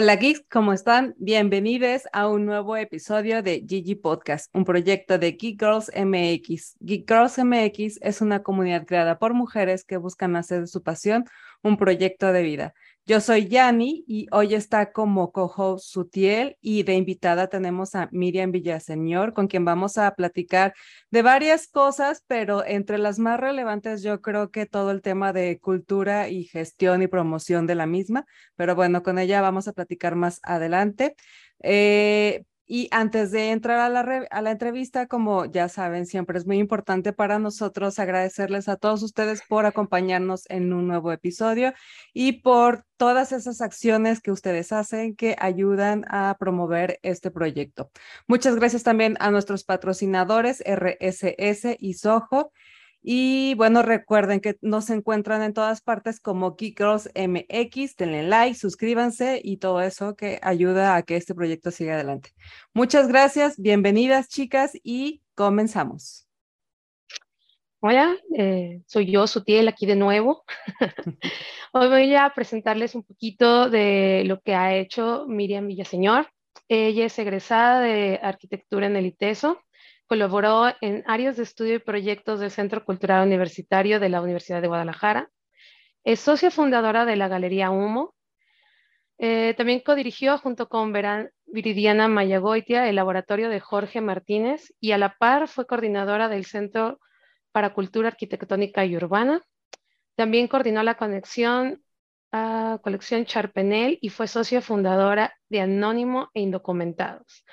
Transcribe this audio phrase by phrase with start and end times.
[0.00, 1.16] Hola geeks, ¿cómo están?
[1.18, 6.76] Bienvenidos a un nuevo episodio de Gigi Podcast, un proyecto de Geek Girls MX.
[6.78, 11.24] Geek Girls MX es una comunidad creada por mujeres que buscan hacer de su pasión
[11.64, 12.74] un proyecto de vida.
[13.08, 18.52] Yo soy Yani y hoy está como co-host Sutiel y de invitada tenemos a Miriam
[18.52, 20.74] Villaseñor, con quien vamos a platicar
[21.10, 25.58] de varias cosas, pero entre las más relevantes yo creo que todo el tema de
[25.58, 28.26] cultura y gestión y promoción de la misma,
[28.56, 31.14] pero bueno, con ella vamos a platicar más adelante.
[31.62, 36.46] Eh, y antes de entrar a la, a la entrevista, como ya saben, siempre es
[36.46, 41.72] muy importante para nosotros agradecerles a todos ustedes por acompañarnos en un nuevo episodio
[42.12, 47.90] y por todas esas acciones que ustedes hacen que ayudan a promover este proyecto.
[48.26, 52.52] Muchas gracias también a nuestros patrocinadores RSS y Soho
[53.10, 57.96] y bueno, recuerden que nos encuentran en todas partes como Geek Girls MX.
[57.96, 62.34] Denle like, suscríbanse y todo eso que ayuda a que este proyecto siga adelante.
[62.74, 66.28] Muchas gracias, bienvenidas chicas y comenzamos.
[67.80, 70.44] Hola, eh, soy yo, Sutiel, aquí de nuevo.
[71.72, 76.28] Hoy voy a presentarles un poquito de lo que ha hecho Miriam Villaseñor.
[76.68, 79.58] Ella es egresada de arquitectura en el ITESO
[80.08, 84.68] Colaboró en áreas de estudio y proyectos del Centro Cultural Universitario de la Universidad de
[84.68, 85.30] Guadalajara.
[86.02, 88.14] Es socia fundadora de la Galería Humo.
[89.18, 90.94] Eh, también codirigió junto con
[91.46, 96.98] Viridiana Mayagoitia el laboratorio de Jorge Martínez y a la par fue coordinadora del Centro
[97.52, 99.42] para Cultura Arquitectónica y Urbana.
[100.16, 101.82] También coordinó la conexión
[102.32, 107.44] a colección Charpenel y fue socia fundadora de Anónimo e Indocumentados.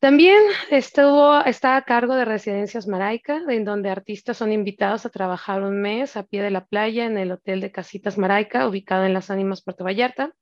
[0.00, 5.62] También estuvo, está a cargo de Residencias Maraica, en donde artistas son invitados a trabajar
[5.62, 9.12] un mes a pie de la playa en el Hotel de Casitas Maraica, ubicado en
[9.12, 10.32] Las Ánimas, Puerto Vallarta.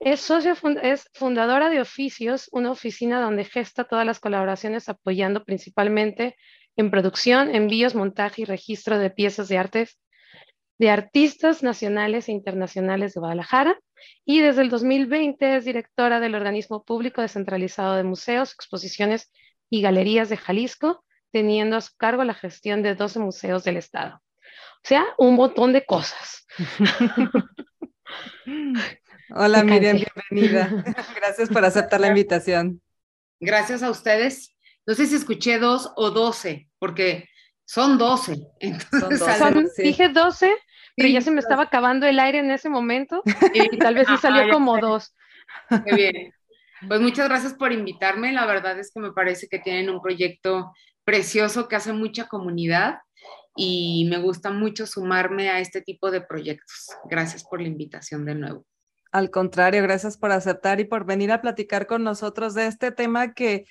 [0.00, 6.36] Es, es fundadora de Oficios, una oficina donde gesta todas las colaboraciones apoyando principalmente
[6.76, 9.98] en producción, envíos, montaje y registro de piezas de artes
[10.76, 13.78] de artistas nacionales e internacionales de Guadalajara
[14.24, 19.30] y desde el 2020 es directora del organismo público descentralizado de museos, exposiciones
[19.70, 24.16] y galerías de Jalisco, teniendo a su cargo la gestión de 12 museos del Estado.
[24.16, 26.46] O sea, un montón de cosas.
[29.30, 29.98] Hola Miriam,
[30.30, 30.84] bienvenida.
[31.16, 32.80] Gracias por aceptar la invitación.
[33.40, 34.54] Gracias a ustedes.
[34.86, 37.28] No sé si escuché dos o doce, porque
[37.64, 38.36] son doce.
[39.78, 40.54] Dije doce,
[40.96, 43.22] pero ya se me estaba acabando el aire en ese momento
[43.52, 45.14] y tal vez sí salió como dos.
[45.84, 46.32] Qué bien.
[46.86, 48.32] Pues muchas gracias por invitarme.
[48.32, 50.72] La verdad es que me parece que tienen un proyecto
[51.04, 52.98] precioso que hace mucha comunidad
[53.56, 56.90] y me gusta mucho sumarme a este tipo de proyectos.
[57.04, 58.66] Gracias por la invitación de nuevo.
[59.12, 63.32] Al contrario, gracias por aceptar y por venir a platicar con nosotros de este tema
[63.32, 63.66] que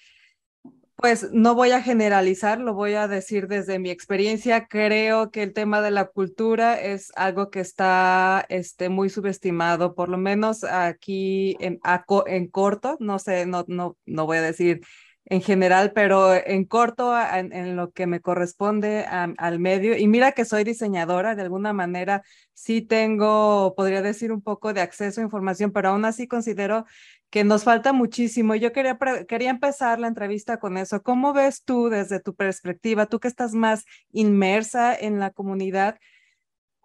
[0.95, 4.67] pues no voy a generalizar, lo voy a decir desde mi experiencia.
[4.67, 10.09] Creo que el tema de la cultura es algo que está este, muy subestimado, por
[10.09, 11.79] lo menos aquí en,
[12.27, 14.81] en corto, no sé, no, no, no voy a decir
[15.25, 19.97] en general, pero en corto, en, lo que me corresponde al medio.
[19.97, 24.81] Y mira que soy diseñadora, de alguna manera sí tengo, podría decir, un poco de
[24.81, 26.85] acceso a información, pero aún así considero
[27.33, 28.53] que nos falta muchísimo.
[28.53, 31.01] Yo quería, quería empezar la entrevista con eso.
[31.01, 35.97] ¿Cómo ves tú desde tu perspectiva, tú que estás más inmersa en la comunidad,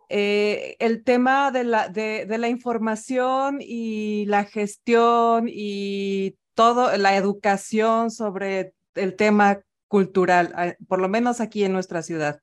[0.09, 7.15] eh, el tema de la, de, de la información y la gestión y todo, la
[7.15, 12.41] educación sobre el tema cultural, por lo menos aquí en nuestra ciudad?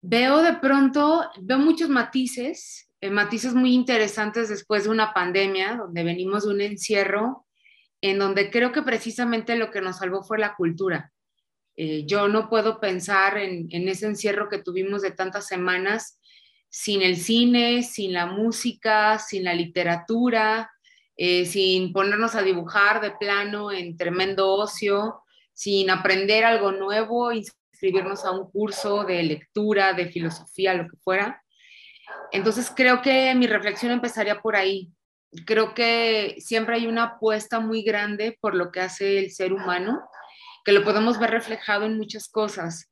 [0.00, 6.02] Veo de pronto, veo muchos matices eh, matices muy interesantes después de una pandemia, donde
[6.02, 7.46] venimos de un encierro,
[8.00, 11.12] en donde creo que precisamente lo que nos salvó fue la cultura.
[11.76, 16.18] Eh, yo no puedo pensar en, ese encierro que tuvimos de tantas semanas
[16.68, 20.70] sin el cine, sin la música, sin la literatura,
[21.16, 25.22] eh, sin ponernos a dibujar de plano en tremendo ocio,
[25.52, 31.42] sin aprender algo nuevo, inscribirnos a un curso de lectura, de filosofía, lo que fuera.
[32.32, 34.90] Entonces creo que mi reflexión empezaría por ahí.
[35.46, 40.00] Creo que siempre hay una apuesta muy grande por lo que hace el ser humano,
[40.64, 42.90] que lo podemos ver reflejado en muchas cosas,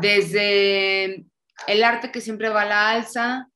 [0.00, 1.26] desde
[1.66, 3.48] el arte que siempre va a la alza,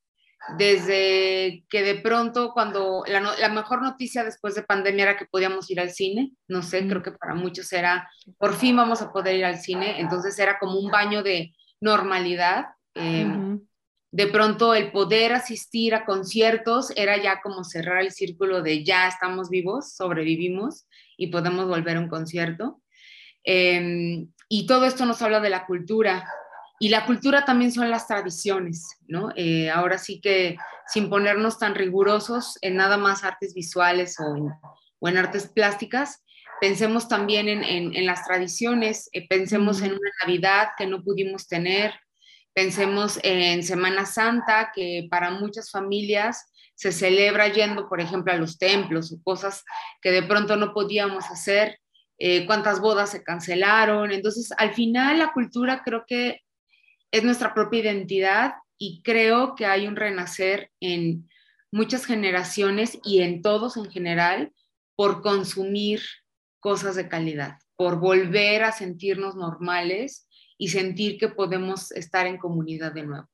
[0.56, 5.81] desde que de pronto cuando la, mejor noticia después de pandemia era que podíamos ir
[5.81, 8.08] al cine, no sé, creo que para muchos era,
[8.38, 12.66] por fin vamos a poder ir al cine, entonces era como un baño de normalidad.
[12.94, 13.26] Eh,
[14.10, 19.06] de pronto el poder asistir a conciertos era ya como cerrar el círculo de ya
[19.06, 22.81] estamos vivos, sobrevivimos y podemos volver a un concierto.
[23.44, 26.26] Em, y todo esto nos habla de la cultura.
[26.81, 29.31] Y la cultura también son las tradiciones, ¿no?
[29.34, 30.56] Eh, ahora sí que
[30.87, 36.25] sin ponernos tan rigurosos en nada más artes visuales o en, artes plásticas,
[36.60, 41.93] pensemos también en, las tradiciones, eh, pensemos en una Navidad que no pudimos tener,
[42.58, 48.58] Pensemos en Semana Santa, que para muchas familias se celebra yendo, por ejemplo, a los
[48.58, 49.64] templos o cosas
[50.02, 51.78] que de pronto no podíamos hacer,
[52.19, 54.10] eh, cuántas bodas se cancelaron.
[54.10, 56.40] Entonces, al final la cultura creo que
[57.12, 61.31] es nuestra propia identidad y creo que hay un renacer en
[61.70, 64.52] muchas generaciones y en todos en general
[64.96, 66.02] por consumir
[66.58, 70.28] cosas de calidad, por volver a sentirnos normales
[70.58, 73.28] y sentir que podemos estar en comunidad de nuevo.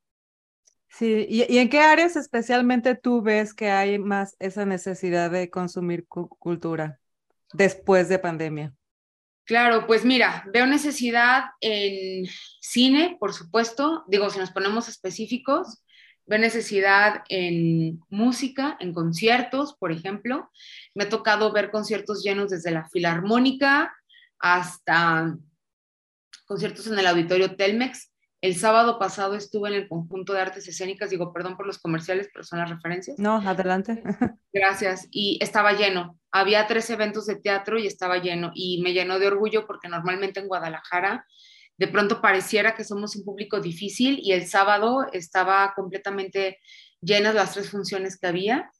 [0.88, 6.06] Sí, ¿Y, en qué áreas especialmente tú ves que hay más esa necesidad de consumir
[6.06, 7.00] cultura
[7.52, 8.72] después de pandemia?
[9.44, 12.26] Claro, pues mira, veo necesidad en
[12.60, 15.82] cine, por supuesto, digo, si nos ponemos específicos,
[16.26, 20.50] veo necesidad en música, en conciertos, por ejemplo.
[20.94, 23.94] Me ha tocado ver conciertos llenos desde la filarmónica
[24.38, 25.36] hasta
[26.44, 28.10] conciertos en el auditorio Telmex.
[28.40, 32.28] El sábado pasado estuve en el conjunto de artes escénicas, digo, perdón por los comerciales,
[32.30, 33.18] pero son las referencias.
[33.18, 34.02] No, adelante.
[34.52, 35.08] Gracias.
[35.10, 36.18] Y estaba lleno.
[36.30, 38.52] Había tres eventos de teatro y estaba lleno.
[38.54, 41.26] Y me llenó de orgullo porque normalmente en Guadalajara
[41.76, 46.58] de pronto pareciera que somos un público difícil y el sábado estaba completamente
[47.00, 48.70] llenas las tres funciones que había.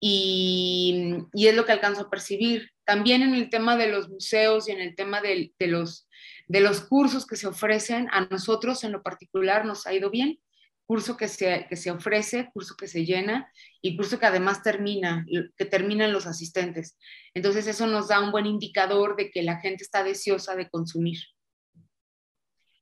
[0.00, 2.70] Y, y, es lo que alcanzo a percibir.
[2.84, 6.05] También en el tema de los museos y en el tema de, de los
[6.48, 10.38] de los cursos que se ofrecen, a nosotros en lo particular nos ha ido bien.
[10.86, 13.50] Curso que se, que se ofrece, curso que se llena
[13.82, 15.26] y curso que además termina,
[15.56, 16.96] que terminan los asistentes.
[17.34, 21.18] Entonces eso nos da un buen indicador de que la gente está deseosa de consumir.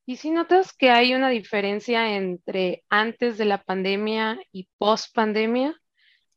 [0.05, 5.75] ¿Y si notas que hay una diferencia entre antes de la pandemia y post pandemia?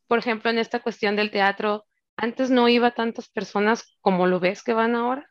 [0.06, 1.84] Por ejemplo, en esta cuestión del teatro,
[2.16, 5.28] antes no iba tantas personas como lo ves que van ahora.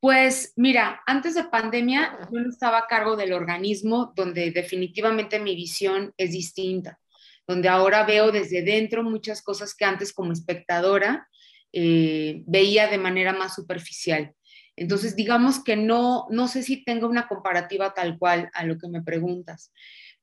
[0.00, 5.54] Pues mira, antes de pandemia yo no estaba a cargo del organismo donde definitivamente mi
[5.54, 6.98] visión es distinta,
[7.46, 11.28] donde ahora veo desde dentro muchas cosas que antes como espectadora
[11.74, 14.32] eh, veía de manera más superficial.
[14.74, 18.88] Entonces, digamos que no, no sé si tengo una comparativa tal cual a lo que
[18.88, 19.70] me preguntas,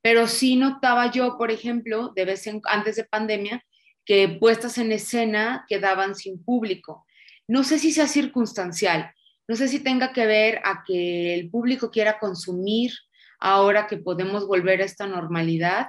[0.02, 3.64] pero sí notaba yo, por ejemplo, de vez en antes de pandemia,
[4.06, 7.06] que puestas en escena quedaban sin público.
[7.48, 9.14] No sé si sea circunstancial,
[9.48, 12.92] no sé si tenga que ver a que el público quiera consumir
[13.40, 15.88] ahora que podemos volver a esta normalidad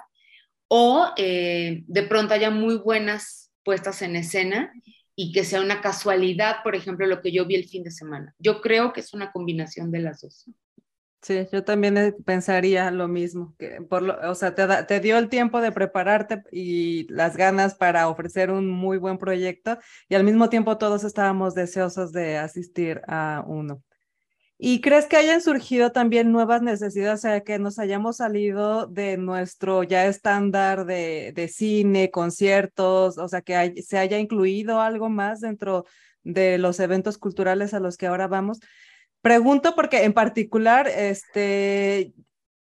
[0.68, 4.72] o eh, de pronto haya muy buenas puestas en escena
[5.16, 8.34] y que sea una casualidad, por ejemplo, lo que yo vi el fin de semana.
[8.38, 10.44] Yo creo que es una combinación de las dos.
[11.20, 15.28] Sí, yo también eh, pensaría lo mismo, que por lo, o sea, te, dio el
[15.28, 20.48] tiempo de prepararte y las ganas para ofrecer un muy buen proyecto y al mismo
[20.48, 23.82] tiempo todos estábamos deseosos de asistir a uno.
[24.58, 29.16] ¿Y crees que hayan surgido también nuevas necesidades, o sea, que nos hayamos salido de
[29.16, 35.40] nuestro ya estándar de, de cine, conciertos, o sea, que se haya incluido algo más
[35.40, 35.84] dentro
[36.24, 38.60] de los eventos culturales a los que ahora vamos?
[39.22, 42.14] Pregunto porque en particular, este,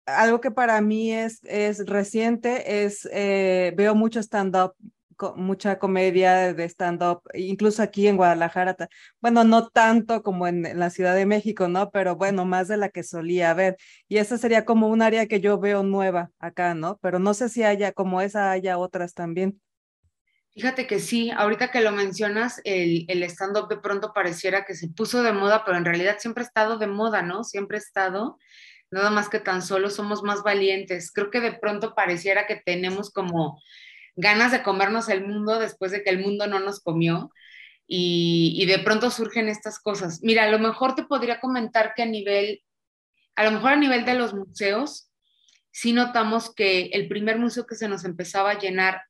[0.05, 4.73] algo que para mí es, es reciente es, eh, veo mucho stand-up,
[5.35, 8.75] mucha comedia de stand-up, incluso aquí en Guadalajara,
[9.21, 11.91] bueno, no tanto como en, en, la Ciudad de México, ¿no?
[11.91, 13.77] Pero bueno, más de la que solía haber.
[14.07, 16.97] Y esa sería como un área que yo veo nueva acá, ¿no?
[17.01, 19.59] Pero no sé si haya, como esa, haya otras también.
[20.53, 24.89] Fíjate que sí, ahorita que lo mencionas, el, el stand-up de pronto pareciera que se
[24.89, 27.43] puso de moda, pero en realidad siempre ha estado de moda, ¿no?
[27.43, 28.37] Siempre ha estado,
[28.91, 31.11] nada más que tan solo somos más valientes.
[31.11, 33.61] Creo que de pronto pareciera que tenemos como
[34.15, 37.31] ganas de comernos el mundo después de que el mundo no nos comió
[37.87, 40.19] y, y de pronto surgen estas cosas.
[40.23, 42.63] Mira, a lo mejor te podría comentar que a nivel,
[43.35, 45.09] a lo mejor a nivel de los museos,
[45.71, 49.03] sí notamos que el primer museo que se nos empezaba a llenar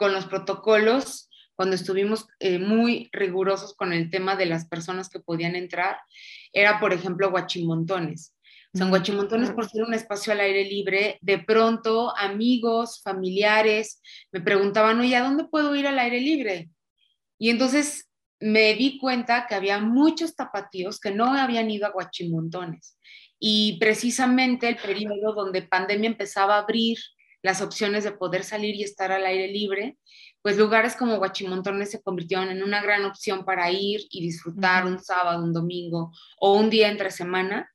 [0.00, 5.20] con los protocolos, cuando estuvimos eh, muy rigurosos con el tema de las personas que
[5.20, 5.98] podían entrar,
[6.54, 8.34] era, por ejemplo, Guachimontones.
[8.72, 14.00] O sea, Guachimontones, por ser un espacio al aire libre, de pronto amigos, familiares
[14.32, 16.70] me preguntaban, oye, ¿a dónde puedo ir al aire libre?
[17.38, 18.08] Y entonces
[18.40, 22.96] me di cuenta que había muchos tapatíos que no habían ido a Guachimontones.
[23.38, 26.96] Y precisamente el periodo donde pandemia empezaba a abrir
[27.42, 29.98] las opciones de poder salir y estar al aire libre,
[30.42, 34.98] pues lugares como Guachimontones se convirtieron en una gran opción para ir y disfrutar un
[34.98, 37.70] sábado, un domingo o un día entre semana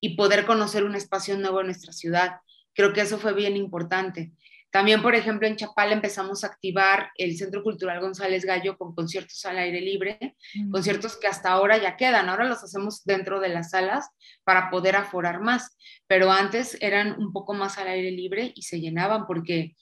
[0.00, 2.36] y poder conocer un espacio nuevo en nuestra ciudad.
[2.74, 4.32] Creo que eso fue bien importante.
[4.76, 9.42] También, por ejemplo, en Chapala empezamos a activar el Centro Cultural González Gallo con conciertos
[9.46, 10.36] al aire libre,
[10.70, 14.06] conciertos que hasta ahora ya quedan, ahora los hacemos dentro de las salas
[14.44, 18.78] para poder aforar más, pero antes eran un poco más al aire libre y se
[18.78, 19.74] llenaban porque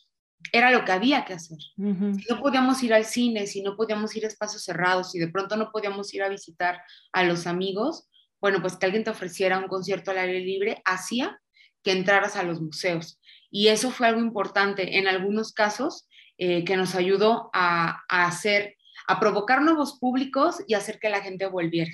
[0.53, 1.59] era lo que había que hacer.
[1.59, 5.27] Si no podíamos ir al cine, si no podíamos ir a espacios cerrados, si de
[5.27, 6.81] pronto no podíamos ir a visitar
[7.13, 8.09] a los amigos,
[8.41, 11.41] bueno, pues que alguien te ofreciera un concierto al aire libre hacía
[11.83, 13.19] que entraras a los museos.
[13.55, 16.09] Y eso fue algo importante en algunos casos
[16.39, 18.75] eh, que nos ayudó a, hacer,
[19.07, 21.93] a provocar nuevos públicos y hacer que la gente volviera.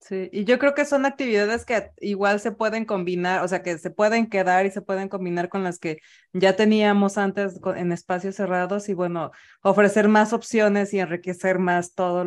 [0.00, 3.78] Sí, y yo creo que son actividades que igual se pueden combinar, o sea, que
[3.78, 5.98] se pueden quedar y se pueden combinar con las que
[6.32, 9.30] ya teníamos antes en espacios cerrados y bueno,
[9.62, 12.26] ofrecer más opciones y enriquecer más todos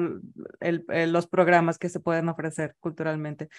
[0.61, 3.49] los programas que se pueden ofrecer culturalmente.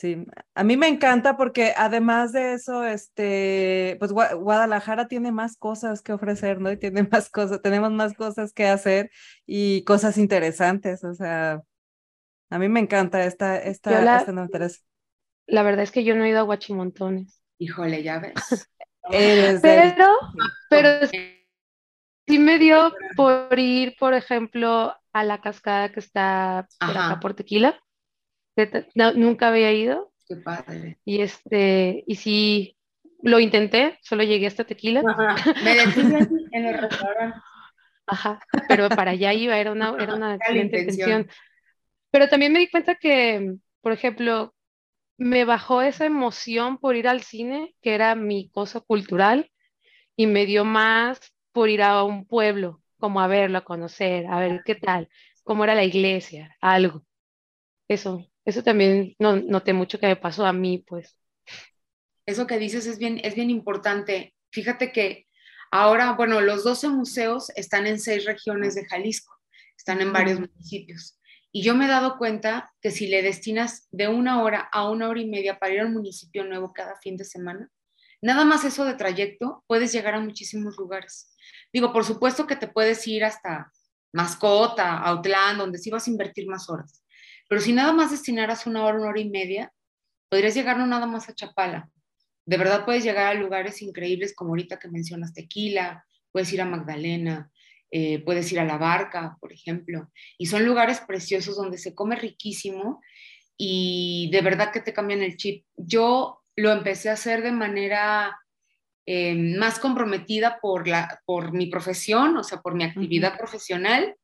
[0.00, 6.00] Sí, a mí me encanta porque además de eso, este, pues Guadalajara tiene más cosas
[6.00, 6.72] que ofrecer, ¿no?
[6.72, 9.10] Y tiene más cosas, tenemos más cosas que hacer
[9.44, 11.60] y cosas interesantes, o sea,
[12.48, 14.48] a mí me encanta esta, esta, la, esta no
[15.46, 17.42] La verdad es que yo no he ido a Guachimontones.
[17.58, 18.70] Híjole, ya ves.
[19.60, 20.16] pero,
[20.70, 21.08] pero
[22.26, 27.34] sí me dio por ir, por ejemplo, a la cascada que está por acá por
[27.34, 27.78] Tequila
[29.16, 30.12] nunca había ido.
[30.26, 30.98] Qué padre.
[31.04, 32.76] Y este, y sí,
[33.22, 35.02] lo intenté, solo llegué hasta tequila.
[35.64, 37.38] Me detuve en el restaurante.
[38.06, 41.28] Ajá, pero para allá iba, era una, era una excelente intención.
[42.10, 44.52] Pero también me di cuenta que, por ejemplo,
[45.16, 49.50] me bajó esa emoción por ir al cine, que era mi cosa cultural,
[50.16, 51.20] y me dio más
[51.52, 55.08] por ir a un pueblo, como a verlo, a conocer, a ver qué tal,
[55.44, 57.04] cómo era la iglesia, algo.
[57.86, 61.16] Eso, eso también no, noté mucho que me pasó a mí, pues.
[62.26, 64.34] Eso que dices es bien, es bien importante.
[64.50, 65.26] Fíjate que
[65.70, 69.34] ahora, bueno, los 12 museos están en seis regiones de Jalisco,
[69.76, 71.18] están en varios municipios.
[71.52, 75.08] Y yo me he dado cuenta que si le destinas de una hora a una
[75.08, 77.68] hora y media para ir a un municipio nuevo cada fin de semana,
[78.22, 81.34] nada más eso de trayecto, puedes llegar a muchísimos lugares.
[81.72, 83.72] Digo, por supuesto que te puedes ir hasta
[84.12, 87.02] Mascota, Outland, donde sí vas a invertir más horas.
[87.50, 89.72] Pero si nada más destinaras una hora, una hora y media,
[90.28, 91.90] podrías llegar no nada más a Chapala.
[92.46, 96.64] De verdad puedes llegar a lugares increíbles como ahorita que mencionas Tequila, puedes ir a
[96.64, 97.50] Magdalena,
[97.90, 100.12] eh, puedes ir a La Barca, por ejemplo.
[100.38, 103.00] Y son lugares preciosos donde se come riquísimo
[103.56, 105.66] y de verdad que te cambian el chip.
[105.76, 108.38] Yo lo empecé a hacer de manera
[109.06, 114.14] eh, más comprometida por, la, por mi profesión, o sea, por mi actividad profesional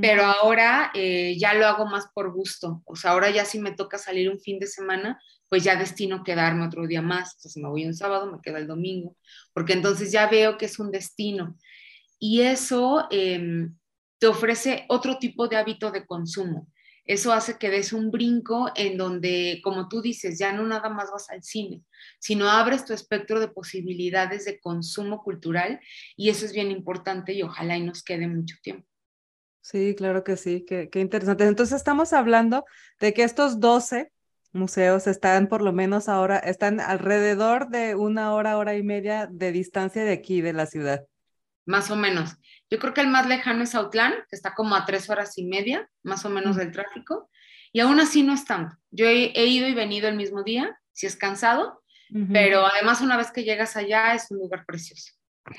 [0.00, 2.82] pero ahora eh, ya lo hago más por gusto.
[2.84, 6.24] O sea, ahora ya si me toca salir un fin de semana, pues ya destino
[6.24, 7.34] quedarme otro día más.
[7.36, 9.16] Entonces me voy un sábado, me quedo el domingo,
[9.52, 11.56] porque entonces ya veo que es un destino.
[12.18, 13.76] Y eso em,
[14.18, 16.68] te ofrece otro tipo de hábito de consumo.
[17.04, 21.10] Eso hace que des un brinco en donde, como tú dices, ya no nada más
[21.10, 21.82] vas al cine,
[22.18, 25.80] sino abres tu espectro de posibilidades de consumo cultural
[26.16, 28.87] y eso es bien importante y ojalá y nos quede mucho tiempo.
[29.70, 31.44] Sí, claro que sí, qué, interesante.
[31.44, 32.64] Entonces estamos hablando
[33.00, 34.10] de que estos 12
[34.50, 39.52] museos están por lo menos ahora, están alrededor de una hora, hora y media de
[39.52, 41.04] distancia de aquí, de la ciudad.
[41.66, 42.36] Más o menos.
[42.70, 45.44] Yo creo que el más lejano es Autlán, que está como a tres horas y
[45.44, 47.28] media, más o menos del tráfico,
[47.70, 48.74] y aún así no es tanto.
[48.90, 51.82] Yo he, ido y venido el mismo día, si es cansado,
[52.32, 55.17] pero además una vez que llegas allá es un lugar precioso.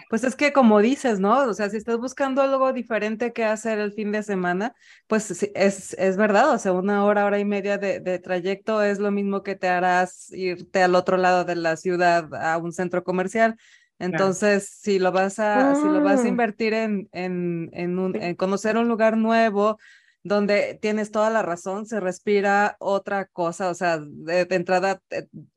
[0.10, 1.44] Pues es que como dices, ¿no?
[1.44, 4.76] O sea, si estás buscando algo diferente que hacer el fin de semana,
[5.08, 9.00] pues es, es verdad, o sea, una hora, hora y media de, de, trayecto es
[9.00, 13.04] lo mismo que te harás irte al otro lado de la ciudad a un centro
[13.04, 13.58] comercial.
[14.00, 16.28] Entonces, si lo vas a, si lo vas a ah.
[16.28, 19.78] invertir en, en, en, un, en conocer un lugar nuevo,
[20.24, 25.02] donde tienes toda la razón, se respira otra cosa, o sea, de, entrada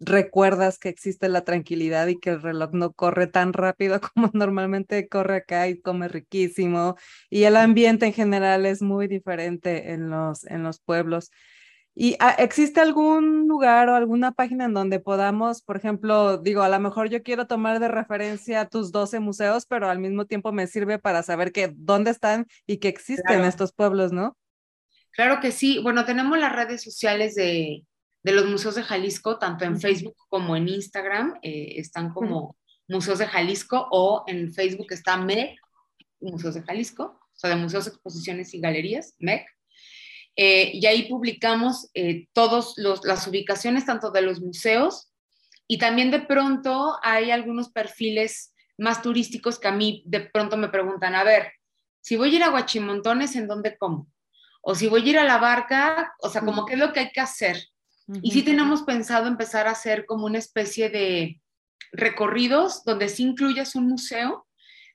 [0.01, 5.09] recuerdas que existe la tranquilidad y que el reloj no corre tan rápido como normalmente
[5.09, 6.97] corre acá y come riquísimo,
[7.31, 11.31] y el ambiente en general es muy diferente en los, en los pueblos.
[11.95, 16.71] ¿Y ah, existe algún lugar o alguna página en donde podamos, por ejemplo, digo, a
[16.71, 20.67] lo mejor yo quiero tomar de referencia tus 12 museos, pero al mismo tiempo me
[20.67, 24.39] sirve para saber que dónde están y que existen estos pueblos, ¿no?
[25.13, 25.79] Claro que sí.
[25.79, 27.85] Bueno, tenemos las redes sociales de,
[28.23, 31.39] los museos de Jalisco, tanto en Facebook como en Instagram.
[31.43, 32.57] Eh, están como
[32.89, 35.59] Museos de Jalisco o en Facebook está MEC,
[36.21, 39.47] Museos de Jalisco, o sea, de Museos, Exposiciones y Galerías, MEC.
[40.37, 45.13] Eh, y ahí publicamos eh, todas las ubicaciones tanto de los museos
[45.69, 50.69] y también de pronto hay algunos perfiles más turísticos que a mí de pronto me
[50.69, 51.53] preguntan, a ver,
[52.01, 54.12] si voy a ir a Guachimontones, ¿en dónde como?
[54.63, 57.01] O si voy a ir a la barca, o sea, como qué es lo que
[57.01, 57.59] hay que hacer.
[58.23, 61.41] Y sí tenemos pensado empezar a hacer como una especie de
[61.93, 64.47] recorridos donde sí incluyas un museo,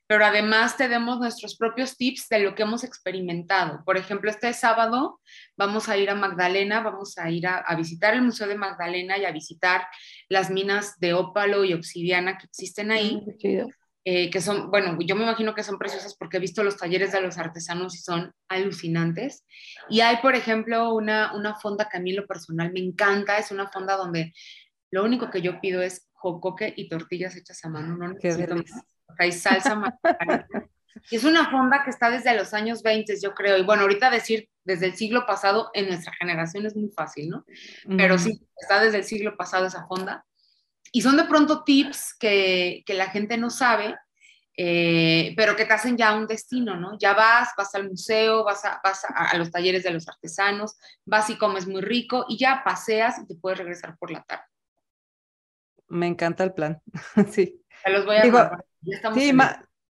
[0.06, 3.84] pero además te demos nuestros propios tips de lo que hemos experimentado.
[3.84, 5.20] Por ejemplo, este sábado
[5.56, 9.26] vamos a ir a Magdalena, vamos a ir a, visitar el Museo de Magdalena y
[9.26, 9.86] a visitar
[10.28, 13.22] las minas de ópalo y obsidiana que existen ahí.
[14.04, 17.12] Eh, que son, bueno, yo me imagino que son preciosas porque he visto los talleres
[17.12, 19.44] de los artesanos y son alucinantes.
[19.90, 23.50] Y hay, por ejemplo, una, una fonda que a mí lo personal me encanta, es
[23.50, 24.32] una fonda donde
[24.90, 28.70] lo único que yo pido es jocoque y tortillas hechas a mano, no necesito más.
[29.18, 29.98] Hay salsa
[31.10, 33.56] Y es una fonda que está desde los años 20, yo creo.
[33.58, 37.44] Y bueno, ahorita decir desde el siglo pasado en nuestra generación es muy fácil, ¿no?
[37.96, 40.24] Pero sí, está desde el siglo pasado esa fonda
[40.92, 43.94] y son de pronto tips que, que la gente no sabe,
[44.60, 46.98] eh, pero que te hacen ya un destino, ¿no?
[46.98, 51.30] Ya vas, vas al museo, vas, a, vas a, los talleres de los artesanos, vas
[51.30, 54.42] y comes muy rico y ya paseas y te puedes regresar por la tarde.
[55.86, 56.82] Me encanta el plan,
[57.30, 57.64] sí.
[57.84, 58.50] Te los voy a Digo,
[59.14, 59.32] sí,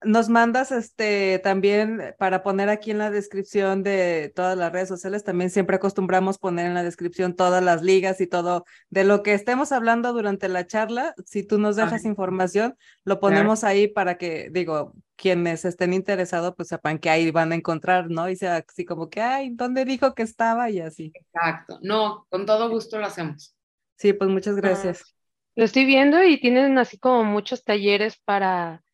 [0.02, 5.25] nos mandas este también para poner aquí en la descripción de todas las redes sociales,
[5.25, 9.35] también siempre acostumbramos poner en la descripción todas las ligas y todo de lo que
[9.35, 11.14] estemos hablando durante la charla.
[11.26, 16.69] Si tú nos dejas información, lo ponemos ahí para que, digo, quienes estén interesados, pues
[16.69, 18.28] sepan que ahí van a encontrar, ¿no?
[18.28, 20.71] Y sea así como que, ay, ¿dónde dijo que estaba?
[20.71, 21.13] Y así.
[21.13, 21.80] Exacto.
[21.82, 23.56] No, con todo gusto lo hacemos.
[23.97, 25.17] Sí, pues muchas gracias.
[25.56, 28.84] lo estoy viendo y tienen así como muchos talleres para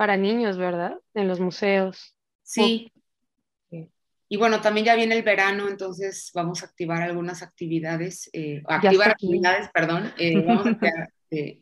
[0.00, 0.96] para niños, ¿verdad?
[1.12, 2.16] En los museos.
[2.42, 2.90] Sí.
[4.30, 9.10] Y bueno, también ya viene el verano, entonces vamos a activar algunas actividades, eh, activar
[9.10, 11.60] actividades, perdón, eh, vamos a activar eh,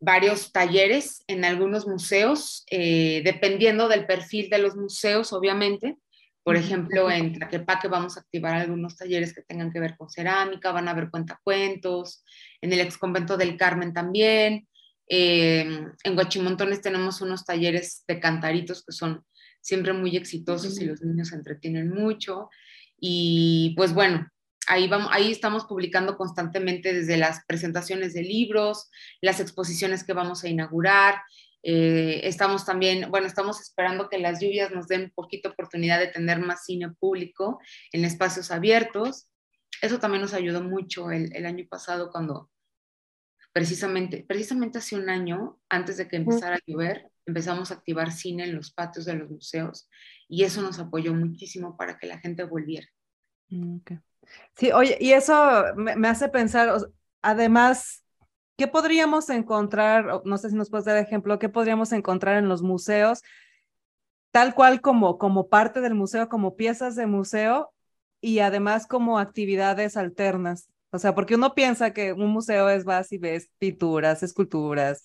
[0.00, 5.98] varios talleres en algunos museos, dependiendo del perfil de los museos, obviamente.
[6.42, 10.72] Por ejemplo, en Tlaquepaque vamos a activar algunos talleres que tengan que ver con cerámica,
[10.72, 12.24] van a haber cuentacuentos,
[12.62, 14.66] en el ex convento del Carmen también,
[15.08, 19.24] eh, en Guachimontones tenemos unos talleres de cantaritos que son
[19.60, 22.50] siempre muy exitosos y los niños se entretienen mucho.
[22.98, 24.28] Y pues bueno,
[24.66, 28.90] ahí, vamos, ahí estamos publicando constantemente desde las presentaciones de libros,
[29.20, 31.22] las exposiciones que vamos a inaugurar.
[31.62, 36.38] Eh, estamos también, bueno, estamos esperando que las lluvias nos den poquito oportunidad de tener
[36.38, 37.58] más cine público
[37.92, 39.28] en espacios abiertos.
[39.80, 42.50] Eso también nos ayudó mucho el, el año pasado cuando
[43.54, 48.44] precisamente, precisamente hace un año, antes de que empezara a llover, empezamos a activar cine
[48.44, 49.88] en los patios de los museos
[50.28, 52.88] y eso nos apoyó muchísimo para que la gente volviera.
[53.50, 53.78] Mm,
[54.56, 56.76] sí, oye, y eso me, hace pensar,
[57.22, 58.04] además,
[58.58, 60.22] ¿qué podríamos encontrar?
[60.24, 63.22] No sé si nos puedes dar ejemplo, ¿qué podríamos encontrar en los museos?
[64.32, 67.72] Tal cual como, como parte del museo, como piezas de museo
[68.20, 70.73] y además como actividades alternas.
[70.94, 75.02] O sea, porque uno piensa que un museo es vas y ves pinturas, esculturas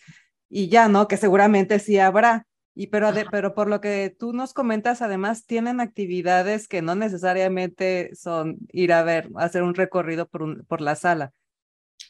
[0.48, 1.08] y ya, ¿no?
[1.08, 2.46] Que seguramente sí habrá.
[2.76, 8.12] Y pero, pero por lo que tú nos comentas, además tienen actividades que no necesariamente
[8.16, 11.34] son ir a ver, hacer un recorrido por, por la sala.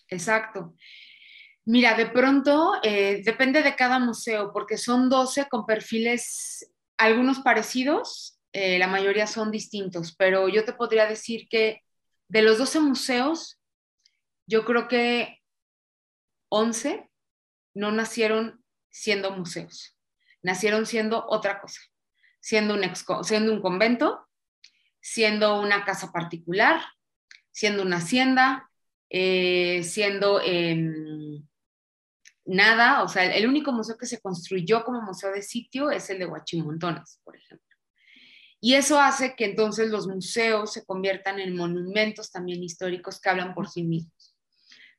[0.09, 0.75] Exacto.
[1.63, 8.41] Mira, de pronto eh, depende de cada museo, porque son 12 con perfiles, algunos parecidos,
[8.51, 11.81] eh, la mayoría son distintos, pero yo te podría decir que
[12.27, 13.58] de los 12 museos,
[14.49, 15.43] yo creo que
[16.49, 17.07] 11
[17.75, 19.95] no nacieron siendo museos,
[20.41, 21.79] nacieron siendo otra cosa,
[22.39, 22.81] siendo un,
[23.23, 24.27] siendo un convento,
[24.99, 26.81] siendo una casa particular,
[27.51, 28.71] siendo una hacienda,
[29.11, 31.47] eh, siendo em,
[32.45, 36.17] nada, o sea, el único museo que se construyó como museo de sitio es el
[36.17, 37.67] de Huachimontones, por ejemplo.
[38.59, 43.53] Y eso hace que entonces los museos se conviertan en monumentos también históricos que hablan
[43.53, 44.28] por sí mismos.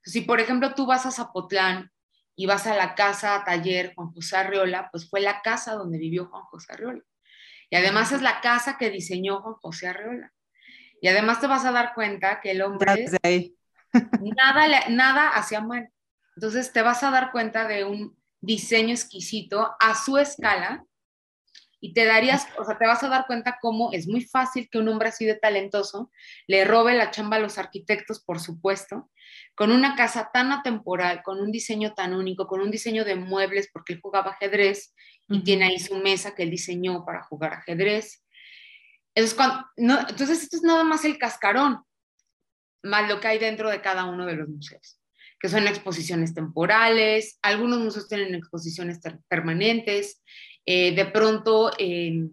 [0.03, 1.91] Si, por ejemplo, tú vas a Zapotlán
[2.37, 6.27] y vas a la casa, taller Juan José Arriola, pues fue la casa donde vivió
[6.27, 7.03] Juan José Arriola.
[7.69, 10.33] Y además es la casa que diseñó Juan José Arriola.
[11.01, 13.07] Y además te vas a dar cuenta que el hombre
[14.37, 15.91] nada, nada hacía mal.
[16.37, 20.85] Entonces te vas a dar cuenta de un diseño exquisito a su escala
[21.81, 24.79] Y te darías, o sea, te vas a dar cuenta cómo es muy fácil que
[24.79, 26.11] un hombre así de talentoso
[26.47, 29.11] le robe la chamba a los arquitectos, por supuesto,
[29.61, 33.69] con una casa tan atemporal, con un diseño tan único, con un diseño de muebles,
[33.71, 34.95] porque él jugaba ajedrez
[35.29, 38.25] y tiene ahí su mesa que él diseñó para jugar ajedrez.
[39.15, 41.83] Entonces, cuando, no, entonces, esto es nada más el cascarón,
[42.83, 44.99] más lo que hay dentro de cada uno de los museos
[45.39, 50.23] que son exposiciones temporales, algunos museos tienen exposiciones permanentes,
[50.65, 52.31] eh, de pronto eh,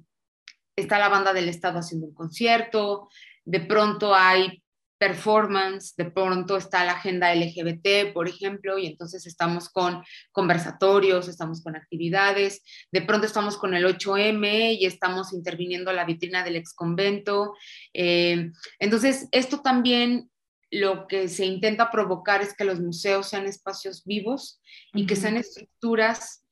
[0.77, 3.09] está la banda del Estado haciendo un concierto,
[3.43, 4.63] de pronto hay
[4.97, 11.61] performance, de pronto está la agenda LGBT, por ejemplo, y entonces estamos con conversatorios, estamos
[11.61, 16.73] con actividades, de pronto estamos con el 8M y estamos interviniendo la vitrina del ex
[16.73, 17.53] convento.
[17.93, 20.29] Eh, entonces, esto también
[20.69, 24.61] lo que se intenta provocar es que los museos sean espacios vivos
[24.93, 26.43] y que sean estructuras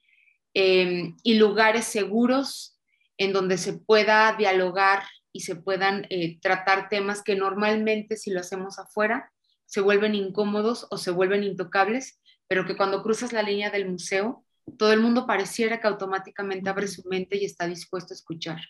[0.53, 2.79] em, y lugares seguros
[3.17, 5.03] en donde se pueda dialogar
[5.35, 9.33] y se puedan eh, tratar temas que normalmente si lo hacemos afuera
[9.65, 14.45] se vuelven incómodos o se vuelven intocables, pero que cuando cruzas la línea del museo,
[14.77, 18.61] todo el mundo pareciera que automáticamente abre su mente y está dispuesto a escuchar.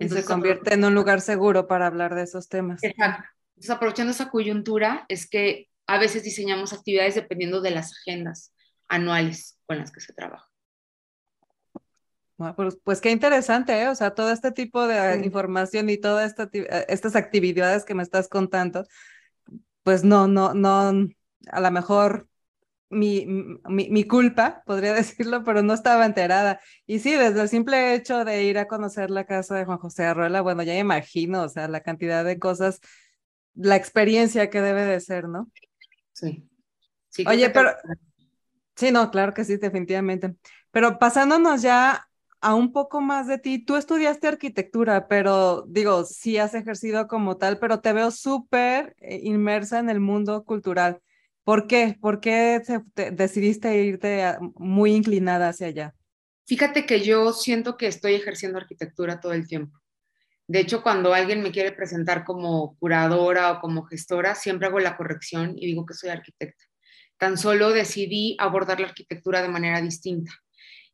[0.00, 2.82] Entonces, se convierte en un lugar seguro para hablar de esos temas.
[2.82, 3.28] Exacto.
[3.50, 8.52] Entonces, aprovechando esa coyuntura, es que a veces diseñamos actividades dependiendo de las agendas
[8.88, 10.48] anuales con las que se trabaja.
[12.56, 13.88] Pues, pues, qué interesante, ¿eh?
[13.88, 18.02] O sea, todo este tipo de información y todas esta, eh, estas actividades que me
[18.02, 18.86] estás contando,
[19.82, 21.08] pues no, no, no,
[21.50, 22.28] a lo mejor
[22.90, 26.60] mi, mi, mi, culpa, podría decirlo, pero no estaba enterada.
[26.86, 30.04] Y sí, desde el simple hecho de ir a conocer la casa de Juan José
[30.04, 32.80] Arruela, bueno, ya imagino, o sea, la cantidad de cosas
[33.58, 35.50] la experiencia que debe de ser, ¿no?
[36.12, 36.48] Sí.
[37.26, 37.70] Oye, pero...
[38.76, 40.36] Sí, no, claro que sí, definitivamente.
[40.70, 42.07] Pero pasándonos ya
[42.40, 47.36] a un poco más de ti, tú estudiaste arquitectura, pero digo, sí has ejercido como
[47.36, 51.00] tal, pero te veo súper eh, inmersa en el mundo cultural.
[51.44, 51.96] ¿Por qué?
[52.00, 52.60] ¿Por qué
[53.12, 55.94] decidiste irte muy inclinada hacia allá?
[56.46, 59.78] Fíjate que yo siento que estoy ejerciendo arquitectura todo el tiempo.
[60.46, 64.96] De hecho, cuando alguien me quiere presentar como curadora o como gestora, siempre hago la
[64.96, 66.64] corrección y digo que soy arquitecta.
[67.18, 70.32] Tan solo decidí abordar la arquitectura de manera distinta.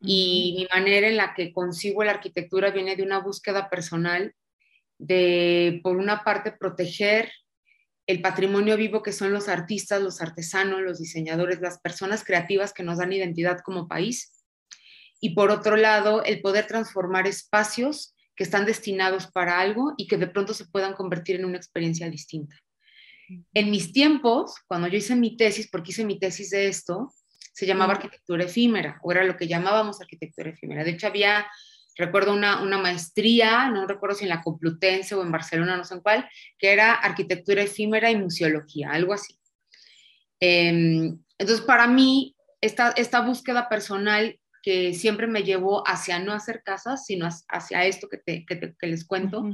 [0.01, 4.35] Y mi manera en la que consigo la arquitectura viene de una búsqueda personal
[4.99, 7.33] de, por una parte, proteger
[8.07, 12.83] el patrimonio vivo que son los artistas, los artesanos, los diseñadores, las personas creativas que
[12.83, 14.45] nos dan identidad como país.
[15.21, 20.19] Y por otro lado, el poder transformar espacios que están destinados para algo y que
[20.19, 22.57] de pronto se puedan convertir en una experiencia distinta.
[23.55, 27.11] En mis tiempos, cuando yo hice mi tesis, porque hice mi tesis de esto,
[27.55, 30.83] se llamaba arquitectura efímera, o era lo que llamábamos arquitectura efímera.
[30.83, 31.47] De hecho, había,
[31.97, 35.95] recuerdo una, una maestría, no recuerdo si en la Complutense o en Barcelona, no sé
[35.95, 39.39] en cuál, que era arquitectura efímera y museología, algo así.
[40.41, 46.63] Em, entonces, para mí, esta, esta búsqueda personal que siempre me llevó hacia no hacer
[46.65, 49.45] casas, sino hacia esto que, te, que, les cuento,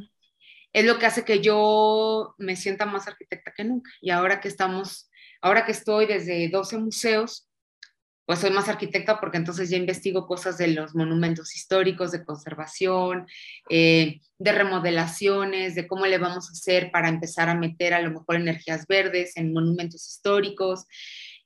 [0.73, 3.91] es lo que hace que yo me sienta más arquitecta que nunca.
[4.01, 5.11] Y ahora que estamos,
[5.43, 7.50] ahora que estoy desde 12 museos,
[8.31, 13.27] pues soy más arquitecta porque entonces ya investigo cosas de los monumentos históricos, de conservación,
[13.69, 18.13] eh, de remodelaciones, de cómo le vamos a hacer para empezar a meter a lo
[18.13, 20.87] mejor energías verdes en monumentos históricos.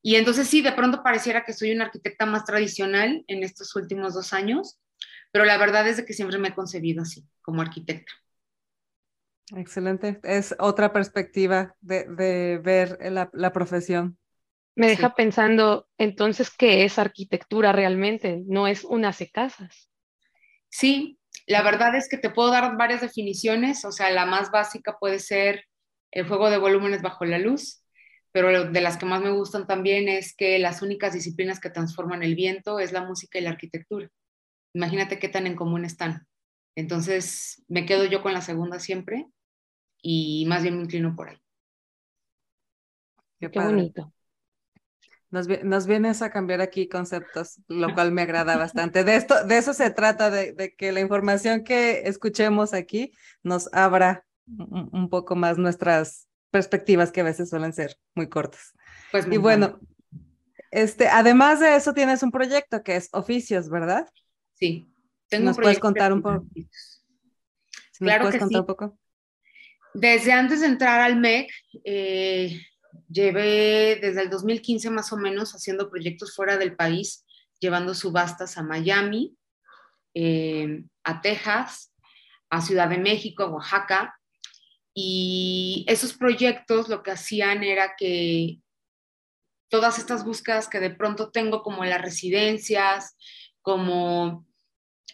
[0.03, 4.13] Y entonces sí, de pronto pareciera que soy una arquitecta más tradicional en estos últimos
[4.13, 4.79] dos años,
[5.33, 8.13] pero la verdad es que siempre me he concebido así, como arquitecta.
[9.57, 10.21] Excelente.
[10.23, 14.19] Es otra perspectiva de, ver la, profesión.
[14.77, 18.43] Me deja pensando, entonces, ¿qué es arquitectura realmente?
[18.47, 19.89] No es un hace casas.
[20.69, 23.85] Sí, la verdad es que te puedo dar varias definiciones.
[23.85, 25.65] O sea, la más básica puede ser
[26.11, 27.85] el juego de volúmenes bajo la luz
[28.35, 32.25] pero de las que más me gustan también es que las únicas disciplinas que transforman
[32.25, 34.11] el viento es la música y la arquitectura.
[34.75, 36.27] Imagínate qué tan en común están.
[36.75, 39.29] Entonces, me quedo yo con la segunda siempre
[40.03, 41.39] y más bien me inclino por ahí.
[43.39, 44.13] Qué, bonito.
[45.35, 49.03] Nos, vienes a cambiar aquí conceptos, lo cual me agrada bastante.
[49.03, 54.25] De, esto, de eso se trata, de, que la información que escuchemos aquí nos abra
[54.47, 58.75] un poco más nuestras perspectivas que a veces suelen ser muy cortas.
[59.11, 59.81] Pues y bueno,
[60.71, 64.09] este, además de eso tienes un proyecto que es oficios, ¿verdad?
[64.53, 64.89] Sí.
[65.29, 66.47] Tengo ¿Nos puedes contar un poco?
[67.99, 68.55] claro que sí.
[68.55, 68.97] un poco?
[69.95, 71.51] Desde antes de entrar al MEC,
[71.85, 72.61] eh,
[73.09, 77.25] llevé desde el 2015 más o menos haciendo proyectos fuera del país,
[77.61, 79.37] llevando subastas a Miami,
[80.15, 81.93] eh, a Texas,
[82.51, 84.19] a Ciudad de México, a Oaxaca,
[84.95, 88.61] y esos proyectos lo que hacían era que
[89.69, 93.17] todas estas búsquedas que de pronto tengo como las residencias,
[93.61, 94.47] como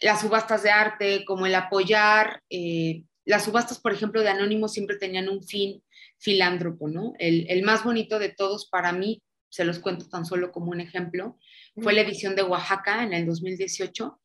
[0.01, 4.97] las subastas de arte, como el apoyar, eh, las subastas, por ejemplo, de Anónimos siempre
[4.97, 5.83] tenían un fin
[6.21, 7.13] filántropo, ¿no?
[7.19, 10.79] El, el, más bonito de todos para mí, se los cuento tan solo como un
[10.79, 11.37] ejemplo,
[11.75, 14.21] fue la edición de Oaxaca en el 2018,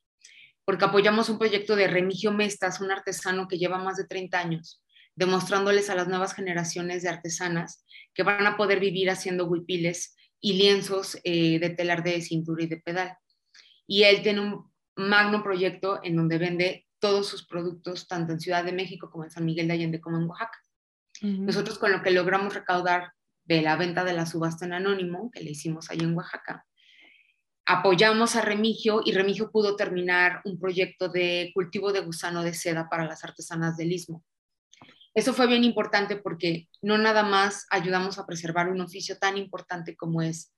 [0.64, 4.82] porque apoyamos un proyecto de Remigio Mestas, un artesano que lleva más de 30 años,
[5.14, 10.52] demostrándoles a las nuevas generaciones de artesanas que van a poder vivir haciendo huipiles y
[10.54, 13.16] lienzos eh, de telar de cintura y de pedal.
[13.86, 18.64] Y él tiene un magno proyecto en donde vende todos sus productos, tanto en Ciudad
[18.64, 20.58] de México como en San Miguel de Allende como en Oaxaca.
[21.22, 23.12] Nosotros con lo que logramos recaudar
[23.44, 26.66] de la venta de la subasta en anónimo, que le hicimos ahí en Oaxaca,
[27.64, 32.88] apoyamos a Remigio y Remigio pudo terminar un proyecto de cultivo de gusano de seda
[32.88, 34.24] para las artesanas del istmo.
[35.14, 39.96] Eso fue bien importante porque no nada más ayudamos a preservar un oficio tan importante
[39.96, 40.52] como es,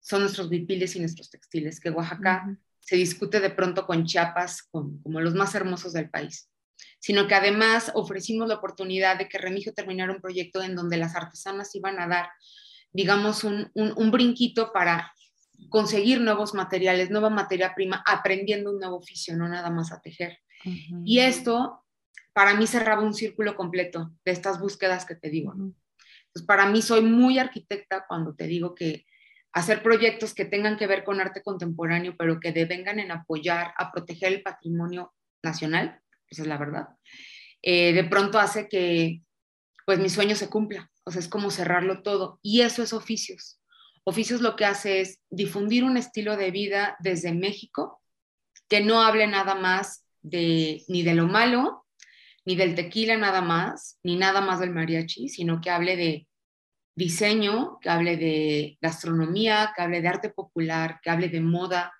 [0.00, 5.20] son nuestros bipiles y nuestros textiles, que Oaxaca se discute de pronto con Chiapas como
[5.20, 6.51] los más hermosos del país,
[7.02, 11.16] sino que además ofrecimos la oportunidad de que Remigio terminara un proyecto en donde las
[11.16, 12.28] artesanas iban a dar,
[12.92, 15.12] digamos, un, un brinquito para
[15.68, 20.38] conseguir nuevos materiales, nueva materia prima, aprendiendo un nuevo oficio, no nada más a tejer.
[21.04, 21.84] Y esto
[22.32, 25.54] para mí cerraba un círculo completo de estas búsquedas que te digo.
[25.54, 29.06] Entonces, para mí soy muy arquitecta cuando te digo que
[29.52, 33.90] hacer proyectos que tengan que ver con arte contemporáneo, pero que devengan en apoyar a
[33.90, 35.12] proteger el patrimonio
[35.42, 36.00] nacional,
[36.38, 36.88] es la verdad,
[37.62, 39.22] eh, de pronto hace que
[39.84, 40.90] pues mi sueño se cumpla.
[41.04, 42.38] O sea, es como cerrarlo todo.
[42.42, 43.60] Y eso es oficios.
[44.04, 48.00] Oficios lo que hace es difundir un estilo de vida desde México
[48.68, 51.82] que no hable nada más de ni de lo malo
[52.44, 56.26] ni del tequila nada más, ni nada más del mariachi, sino que hable de
[56.94, 61.92] diseño, que hable de gastronomía, que hable de arte popular, que hable de moda,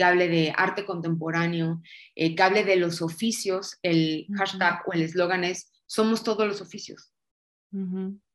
[0.00, 1.82] que hable de arte contemporáneo,
[2.14, 3.76] eh, que hable de los oficios.
[3.82, 7.12] El hashtag o el eslogan es, somos todos los oficios,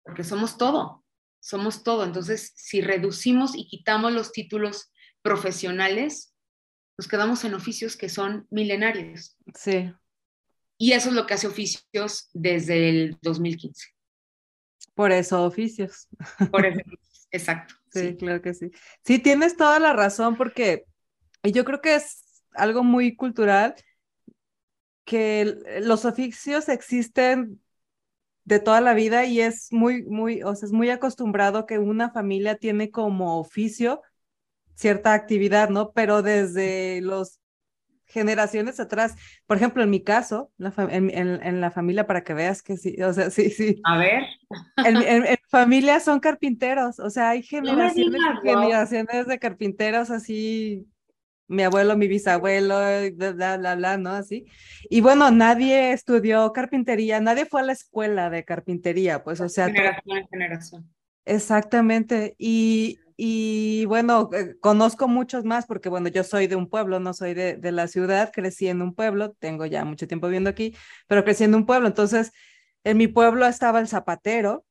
[0.04, 1.04] porque somos todo,
[1.39, 2.04] somos todo.
[2.04, 6.36] Entonces, si reducimos y quitamos los títulos profesionales,
[6.99, 9.36] nos quedamos en oficios que son milenarios.
[9.56, 9.91] Sí.
[10.78, 13.88] Y eso es lo que hace oficios desde el 2015.
[14.93, 16.10] Por eso oficios.
[16.51, 16.82] Por eso,
[17.32, 17.73] exacto.
[17.91, 18.69] Sí, claro que sí.
[19.04, 20.86] Sí, tienes toda la razón porque
[21.51, 23.75] yo creo que es algo muy cultural
[25.03, 27.62] que los oficios existen
[28.43, 32.12] de toda la vida y es muy, muy, o sea, es muy acostumbrado que una
[32.12, 34.01] familia tiene como oficio
[34.75, 35.91] cierta actividad, ¿no?
[35.91, 37.39] Pero desde los
[38.05, 39.15] generaciones atrás.
[39.45, 43.29] Por ejemplo, en mi caso, en, la familia, para que veas que sí, o sea,
[43.29, 43.81] sí, sí.
[43.84, 44.23] A ver.
[44.77, 50.86] En, familia son carpinteros, o sea, hay generaciones, generaciones de carpinteros así,
[51.47, 52.79] mi abuelo, mi bisabuelo,
[53.13, 54.12] bla, bla, bla, ¿no?
[54.12, 54.45] Así.
[54.89, 59.67] Y bueno, nadie estudió carpintería, nadie fue a la escuela de carpintería, pues, o sea.
[59.67, 60.95] Generación en generación.
[61.25, 62.36] Exactamente.
[62.38, 67.13] Y, y bueno, eh, conozco muchos más porque, bueno, yo soy de un pueblo, no
[67.13, 70.75] soy de, de, la ciudad, crecí en un pueblo, tengo ya mucho tiempo viviendo aquí,
[71.08, 71.88] pero crecí en un pueblo.
[71.88, 72.31] Entonces,
[72.84, 74.65] en mi pueblo estaba el zapatero,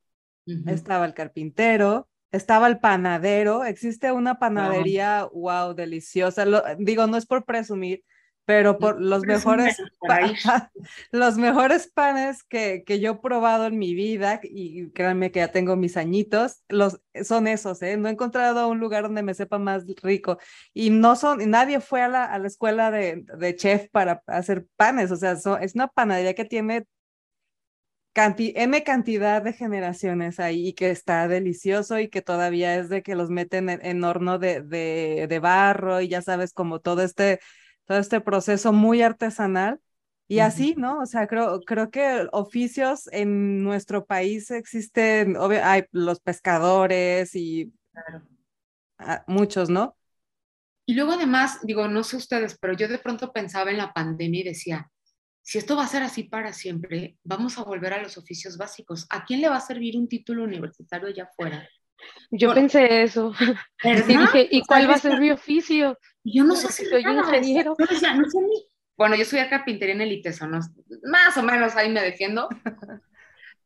[0.67, 3.65] estaba el carpintero, estaba el panadero.
[3.65, 6.45] Existe una panadería, wow, deliciosa.
[6.45, 8.03] Lo, digo, no es por presumir,
[8.45, 9.77] pero por los mejores,
[11.11, 15.51] los mejores panes que, que yo he probado en mi vida, y créanme que ya
[15.51, 17.97] tengo mis añitos, los, son esos, ¿eh?
[17.97, 20.37] No he encontrado un lugar donde me sepa más rico.
[20.73, 24.67] Y no son, nadie fue a la, a la escuela de, de, chef para hacer
[24.75, 26.85] panes, o sea, es una panadería que tiene
[28.15, 33.03] canti M cantidad de generaciones ahí y que está delicioso y que todavía es de
[33.03, 37.03] que los meten en, en horno de, de, de barro y ya sabes, como todo
[37.03, 37.39] este
[37.85, 39.79] todo este proceso muy artesanal.
[40.27, 41.01] Y así, ¿no?
[41.01, 47.71] O sea, creo, creo que oficios en nuestro país existen, obvio, hay los pescadores y
[49.27, 49.95] muchos, ¿no?
[50.87, 54.41] Y luego además, digo, no sé ustedes, pero yo de pronto pensaba en la pandemia
[54.41, 54.89] y decía,
[55.45, 59.05] si esto va a ser así para siempre, vamos a volver a los oficios básicos.
[59.11, 61.69] ¿A quién le va a servir un título universitario allá afuera?
[62.31, 63.31] Yo pensé eso.
[64.49, 65.99] ¿y cuál va a ser mi oficio?
[66.23, 67.75] Yo no sé si soy ingeniero.
[68.97, 72.49] Bueno, yo soy a carpintería en el ITESO, más o menos ahí me defiendo.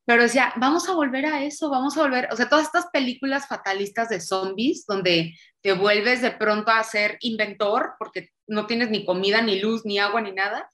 [0.04, 3.48] Pero decía, vamos a volver a eso, vamos a volver, o sea, todas estas películas
[3.48, 9.06] fatalistas de zombies, donde te vuelves de pronto a ser inventor porque no tienes ni
[9.06, 10.68] comida, ni luz, ni agua, ni nada.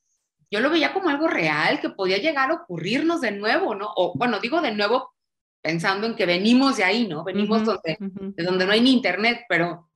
[0.56, 3.90] Yo lo veía como algo real, que podía llegar a ocurrirnos de nuevo, ¿no?
[3.98, 5.14] O bueno, digo de nuevo
[5.62, 7.26] pensando en que venimos de ahí, ¿no?
[7.26, 9.92] Venimos donde, de donde no hay ni internet, pero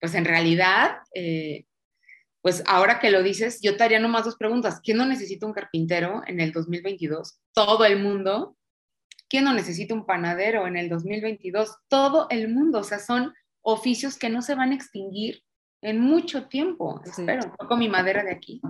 [0.00, 1.66] pues en realidad, eh,
[2.40, 4.80] pues ahora que lo dices, yo te haría nomás dos preguntas.
[4.82, 7.38] ¿Quién no necesita un carpintero en el 2022?
[7.52, 8.56] Todo el mundo.
[9.28, 11.76] ¿Quién no necesita un panadero en el 2022?
[11.88, 12.78] Todo el mundo.
[12.78, 15.42] O sea, son oficios que no se van a extinguir
[15.82, 17.02] en mucho tiempo.
[17.04, 18.62] Espero, un poco mi madera de aquí.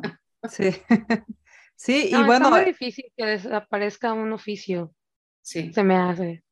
[0.48, 0.70] Sí,
[1.76, 2.46] sí, y bueno.
[2.46, 4.94] Es muy difícil que desaparezca un oficio.
[5.42, 5.72] Sí.
[5.72, 6.44] Se me hace.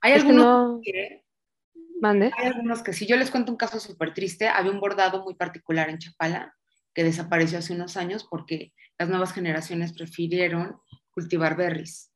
[0.00, 1.24] Hay algunos que.
[2.00, 2.32] ¿Mande?
[2.36, 3.06] Hay algunos que sí.
[3.06, 4.48] Yo les cuento un caso súper triste.
[4.48, 6.54] Había un bordado muy particular en Chapala
[6.92, 10.80] que desapareció hace unos años porque las nuevas generaciones prefirieron
[11.12, 12.12] cultivar berries.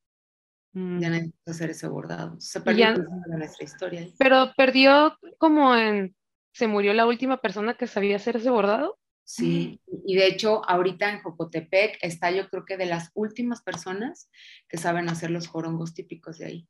[0.72, 1.00] Mm.
[1.00, 2.38] Ya no hacer ese bordado.
[2.40, 4.08] Se perdió de nuestra historia.
[4.18, 6.14] Pero perdió como en.
[6.52, 8.98] ¿Se murió la última persona que sabía hacer ese bordado?
[9.28, 14.30] Sí, y de hecho ahorita en Jocotepec está yo creo que de las últimas personas
[14.68, 16.68] que saben hacer los jorongos típicos de ahí.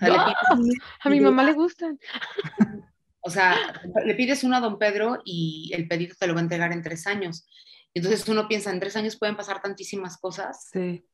[0.00, 1.98] a mi mamá le gustan.
[3.26, 3.56] O sea,
[4.04, 6.82] le pides uno a don Pedro y el pedido te lo va a entregar en
[6.82, 7.48] tres años.
[7.94, 10.68] Entonces uno piensa, en tres años pueden pasar tantísimas cosas.
[10.70, 11.06] Sí.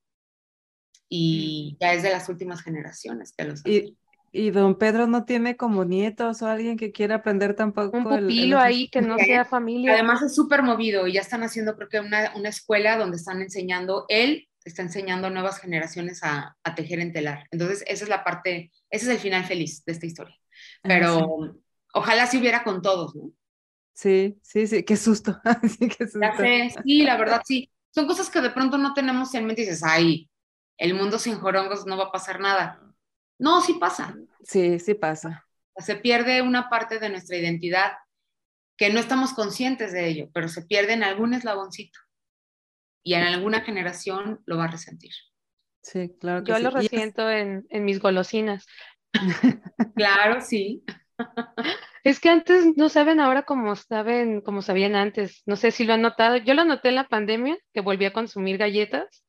[1.09, 3.97] Y ya es de las últimas generaciones que los y
[4.33, 7.97] don Pedro no tiene como nietos o alguien que quiera aprender tampoco.
[7.97, 9.95] Un pupilo ahí que no sea familia.
[9.95, 13.43] Además es súper movido y ya están haciendo creo que una, una, escuela donde están
[13.43, 17.47] enseñando, él está enseñando a nuevas generaciones a, a, tejer en telar.
[17.51, 20.37] Entonces esa es la parte, ese es el final feliz de esta historia.
[20.85, 21.57] Ah, Pero
[21.93, 23.33] ojalá si hubiera con todos, ¿no?
[23.93, 25.41] Sí, sí, sí, qué susto.
[25.79, 26.21] sí, qué susto.
[26.85, 27.69] sí, la verdad sí.
[27.93, 30.31] Son cosas que de pronto no tenemos en mente y dices, ay,
[30.79, 32.90] el mundo sin jorongos no va a pasar nada
[33.41, 34.15] no, sí pasa.
[34.43, 35.47] Sí, sí pasa.
[35.79, 37.93] Se pierde una parte de nuestra identidad
[38.77, 41.99] que no estamos conscientes de ello, pero se pierde en algún eslaboncito
[43.03, 45.13] y en alguna generación lo va a resentir.
[45.83, 46.45] Sí, claro.
[46.45, 48.67] Que Yo lo resiento en, en mis golosinas.
[49.97, 50.85] claro, sí.
[52.05, 55.43] Es que antes no saben ahora como saben, como sabían antes.
[55.47, 56.37] No sé si lo han notado.
[56.37, 59.25] Yo lo noté en la pandemia, que volví a consumir galletas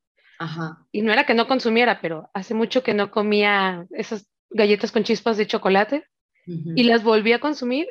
[0.91, 5.03] y no era que no consumiera, pero hace mucho que no comía esas galletas con
[5.03, 6.05] chispas de chocolate
[6.45, 7.87] y las volví a consumir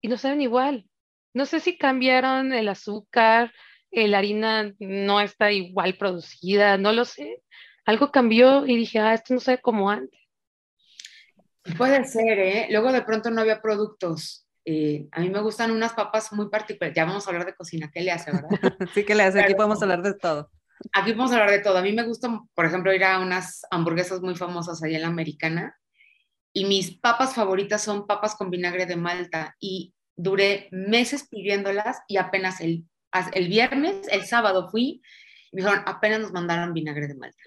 [0.00, 0.86] y no saben igual.
[1.34, 3.52] No sé si cambiaron el azúcar,
[3.90, 7.42] la harina no está igual producida, no lo sé.
[7.84, 10.20] Algo cambió y dije, ah, esto no sabe como antes.
[11.76, 12.66] Puede ser, ¿eh?
[12.70, 14.46] Luego de pronto no había productos.
[14.64, 16.94] Eh, a mí me gustan unas papas muy particulares.
[16.94, 17.90] Ya vamos a hablar de cocina.
[17.92, 18.50] ¿Qué le hace, verdad?
[18.94, 19.40] sí, ¿qué le hace?
[19.40, 20.50] Aquí podemos hablar de todo.
[20.92, 21.78] Aquí podemos hablar de todo.
[21.78, 25.08] A mí me gusta, por ejemplo, ir a unas hamburguesas muy famosas allá en la
[25.08, 25.76] americana
[26.52, 32.18] y mis papas favoritas son papas con vinagre de Malta y duré meses pidiéndolas y
[32.18, 32.84] apenas el,
[33.32, 35.02] el viernes, el sábado fui
[35.50, 37.38] y me dijeron, apenas nos mandaron vinagre de Malta.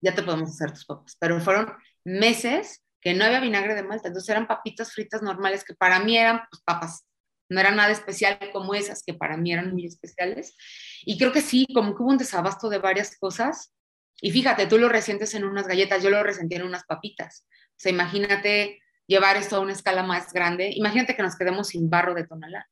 [0.00, 1.16] Ya te podemos hacer tus papas.
[1.18, 1.72] Pero fueron
[2.04, 4.08] meses que no había vinagre de Malta.
[4.08, 7.04] Entonces eran papitas fritas normales que para mí eran pues, papas.
[7.52, 10.56] No era nada especial como esas que para mí eran muy especiales.
[11.04, 13.72] Y creo que sí, como que hubo un desabasto de varias cosas.
[14.20, 17.46] Y fíjate, tú lo resientes en unas galletas, yo lo resentí en unas papitas.
[17.70, 20.70] O sea, imagínate llevar esto a una escala más grande.
[20.74, 22.68] Imagínate que nos quedemos sin barro de tonalá.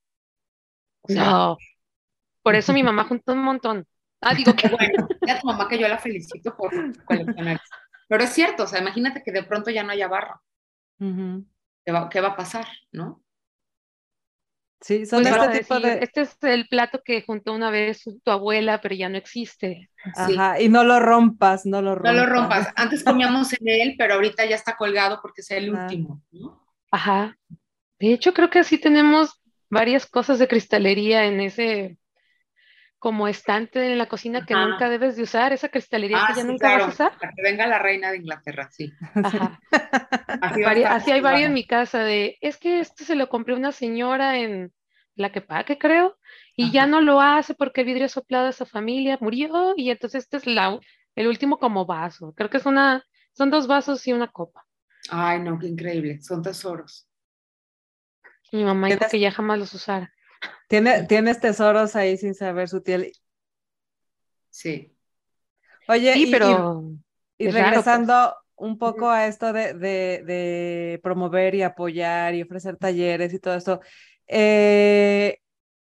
[1.09, 1.59] no.
[2.43, 3.87] Por eso mi mamá juntó un montón.
[4.21, 6.71] Ah, digo que bueno, ya tu mamá que yo la felicito por
[7.05, 7.61] coleccionar.
[8.09, 10.41] Pero es cierto, o sea, imagínate que de pronto ya no haya barro.
[10.99, 13.23] ¿Qué, va, ¿Qué va a pasar, no?
[14.81, 15.99] Sí, son este tipo de...
[16.01, 19.91] Este es el plato que juntó una vez tu abuela, pero ya no existe.
[20.17, 22.15] Ajá, y no lo rompas, no lo rompas.
[22.15, 22.69] No lo rompas.
[22.77, 26.23] Antes comíamos en él, pero ahorita ya está colgado porque es el último,
[26.91, 27.37] Ajá.
[27.99, 31.99] De hecho, creo que sí tenemos varias cosas de cristalería en ese
[33.01, 36.45] como estante en la cocina que nunca debes de usar, esa cristalería que ah, ya
[36.45, 37.19] nunca vas a usar.
[37.19, 38.93] Para que venga la reina de Inglaterra, sí.
[39.15, 39.59] Ajá.
[40.43, 43.73] así, así hay varios en mi casa de, es que este se lo compré una
[43.73, 44.71] señora en
[45.15, 46.19] la que pague, creo,
[46.55, 50.25] y ya no lo hace porque el vidrio soplado de esa familia murió, y entonces
[50.25, 50.79] este es la,
[51.15, 52.35] el último como vaso.
[52.37, 53.03] Creo que es una,
[53.33, 54.67] son dos vasos y una copa.
[55.09, 57.09] Ay, no, qué increíble, son tesoros.
[58.53, 60.13] Mi mamá dijo que ya jamás los usara.
[60.69, 63.01] Tiene, tienes tesoros ahí sin saber su tía.
[64.51, 64.95] Sí.
[65.89, 66.85] Oye, sí, pero
[67.39, 67.55] y, pues.
[67.55, 73.55] regresando un poco a esto de, de, promover y apoyar y ofrecer talleres y todo
[73.55, 73.81] esto,
[74.27, 75.39] eh,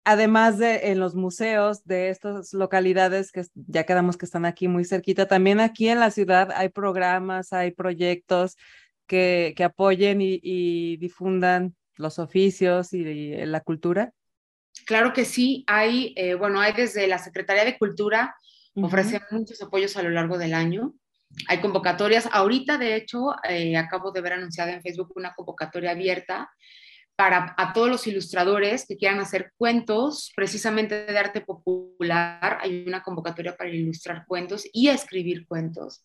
[0.03, 4.83] además de en los museos de estas localidades que ya quedamos que están aquí muy
[4.83, 8.57] cerquita, también aquí en la ciudad hay programas, hay proyectos
[9.07, 14.13] que, que apoyen y difundan los oficios y, la cultura?
[14.85, 18.35] Claro que sí, hay, eh, bueno, hay desde la Secretaría de Cultura
[18.83, 20.93] ofrecen muchos apoyos a lo largo del año.
[21.47, 22.27] Hay convocatorias.
[22.31, 26.49] Ahorita, de hecho, eh, acabo de ver anunciada en Facebook una convocatoria abierta
[27.15, 32.59] para a todos los ilustradores que quieran hacer cuentos, precisamente de arte popular.
[32.61, 36.03] Hay una convocatoria para ilustrar cuentos y escribir cuentos.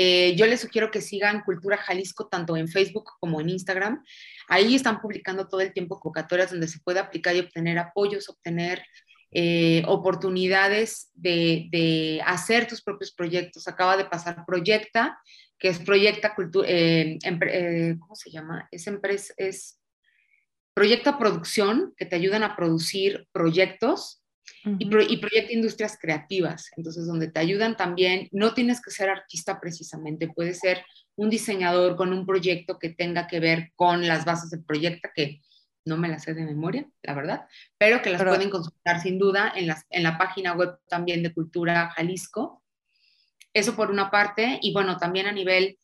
[0.00, 4.04] Eh, yo les sugiero que sigan Cultura Jalisco tanto en Facebook como en Instagram.
[4.46, 8.84] Ahí están publicando todo el tiempo convocatorias donde se puede aplicar y obtener apoyos, obtener
[9.32, 13.66] eh, oportunidades de, hacer tus propios proyectos.
[13.66, 15.18] Acaba de pasar Proyecta,
[15.58, 17.18] que es Proyecta Cultura, eh,
[17.98, 18.68] ¿cómo se llama?
[18.70, 19.80] Es empresa, es
[20.74, 24.17] Proyecta Producción, que te ayudan a producir proyectos
[24.64, 30.28] y, Proyecta Industrias Creativas, entonces donde te ayudan también, no tienes que ser artista precisamente,
[30.28, 30.84] puedes ser
[31.16, 35.40] un diseñador con un proyecto que tenga que ver con las bases del proyecto, que
[35.84, 37.46] no me las sé de memoria, la verdad,
[37.78, 41.32] pero que las pueden consultar sin duda en, las, en la página web también de
[41.32, 42.62] Cultura Jalisco.
[43.52, 45.78] Eso por una parte, y bueno, también a nivel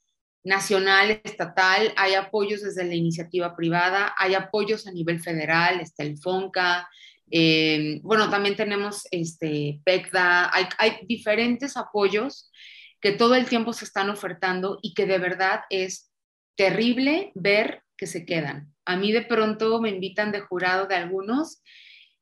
[0.45, 6.19] nacional, estatal, hay apoyos desde la iniciativa privada, hay apoyos a nivel federal, está el
[6.19, 6.89] FONCA,
[7.31, 12.51] eh, bueno, también tenemos este, PECDA, hay, diferentes apoyos
[13.01, 16.11] que todo el tiempo se están ofertando y que de verdad es
[16.57, 18.73] terrible ver que se quedan.
[18.85, 21.63] A mí de pronto me invitan de jurado de algunos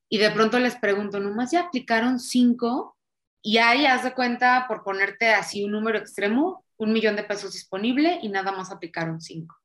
[0.08, 2.96] y de pronto les pregunto, nomás ya aplicaron cinco
[3.42, 7.52] y ahí haz de cuenta, por ponerte así un número extremo, un millón de pesos
[7.52, 9.56] disponible y nada más aplicaron cinco.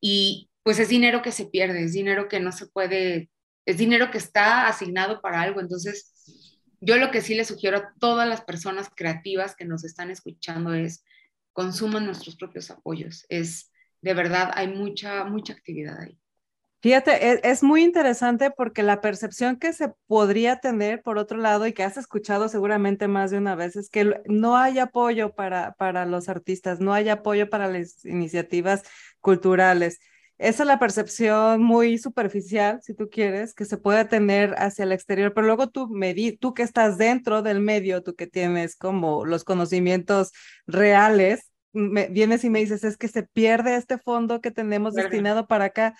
[0.00, 3.30] Y pues es dinero que se pierde, es dinero que no se puede,
[3.64, 5.60] es dinero que está asignado para algo.
[5.60, 6.12] Entonces,
[6.80, 10.74] yo lo que sí le sugiero a todas las personas creativas que nos están escuchando
[10.74, 11.04] es
[11.52, 13.24] consuman nuestros propios apoyos.
[13.28, 16.18] Es de verdad, hay mucha, mucha actividad ahí.
[16.80, 21.64] Fíjate, es, es, muy interesante porque la percepción que se podría tener, por otro lado,
[21.68, 25.74] y que has escuchado seguramente más de una vez, es que no hay apoyo para,
[25.74, 28.82] para los artistas, no hay apoyo para las iniciativas
[29.20, 30.00] culturales.
[30.38, 34.92] Esa es la percepción muy superficial, si tú quieres, que se puede tener hacia el
[34.92, 35.88] exterior, pero luego tú,
[36.40, 40.32] tú que estás dentro del medio, tú que tienes como los conocimientos
[40.66, 45.46] reales, me, vienes y me dices, es que se pierde este fondo que tenemos destinado
[45.46, 45.94] para acá.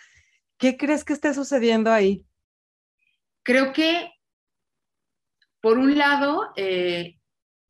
[0.59, 2.27] ¿Qué crees que esté sucediendo ahí?
[3.43, 4.13] Creo que,
[5.61, 7.19] por un lado, eh,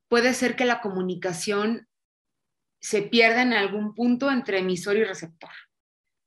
[0.09, 1.89] puede ser que la comunicación
[2.81, 5.51] se pierda en algún punto entre emisor y receptor.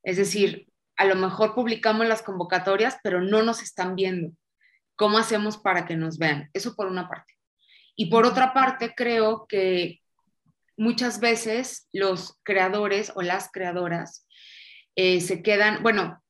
[0.06, 4.32] Es decir, a lo mejor publicamos las convocatorias, pero no nos están viendo.
[4.96, 6.50] ¿Cómo hacemos para que nos vean?
[6.54, 7.34] Eso por una parte.
[7.98, 10.02] Y por otra parte, creo que
[10.78, 14.28] muchas veces los creadores o las creadoras
[14.96, 16.22] eh, se quedan, bueno,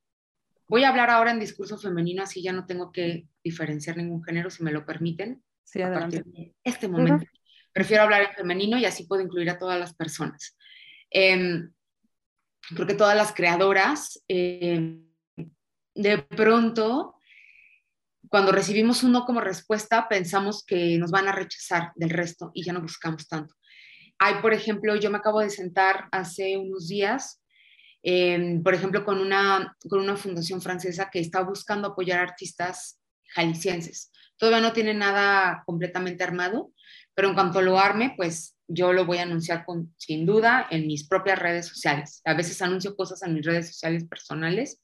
[0.68, 4.50] voy a hablar ahora en discurso femenino, así ya no tengo que diferenciar ningún género,
[4.50, 5.42] si me lo permiten.
[5.64, 7.26] Sí, a partir de este momento.
[7.72, 10.56] Prefiero hablar en femenino y así puedo incluir a todas las personas.
[12.70, 15.06] Em, porque todas las creadoras, em,
[15.94, 17.14] de pronto,
[18.28, 22.72] cuando recibimos uno como respuesta, pensamos que nos van a rechazar del resto y ya
[22.72, 23.54] no buscamos tanto.
[24.18, 27.42] Hay, por ejemplo, yo me acabo de sentar hace unos días,
[28.02, 33.00] em, por ejemplo, con una, con una fundación francesa que está buscando apoyar artistas
[33.34, 34.10] jaliscienses.
[34.38, 36.72] Todavía no tiene nada completamente armado,
[37.14, 40.86] pero en cuanto lo arme, pues yo lo voy a anunciar con, sin duda en
[40.86, 42.20] mis propias redes sociales.
[42.24, 44.80] A veces anuncio cosas en mis redes sociales personales,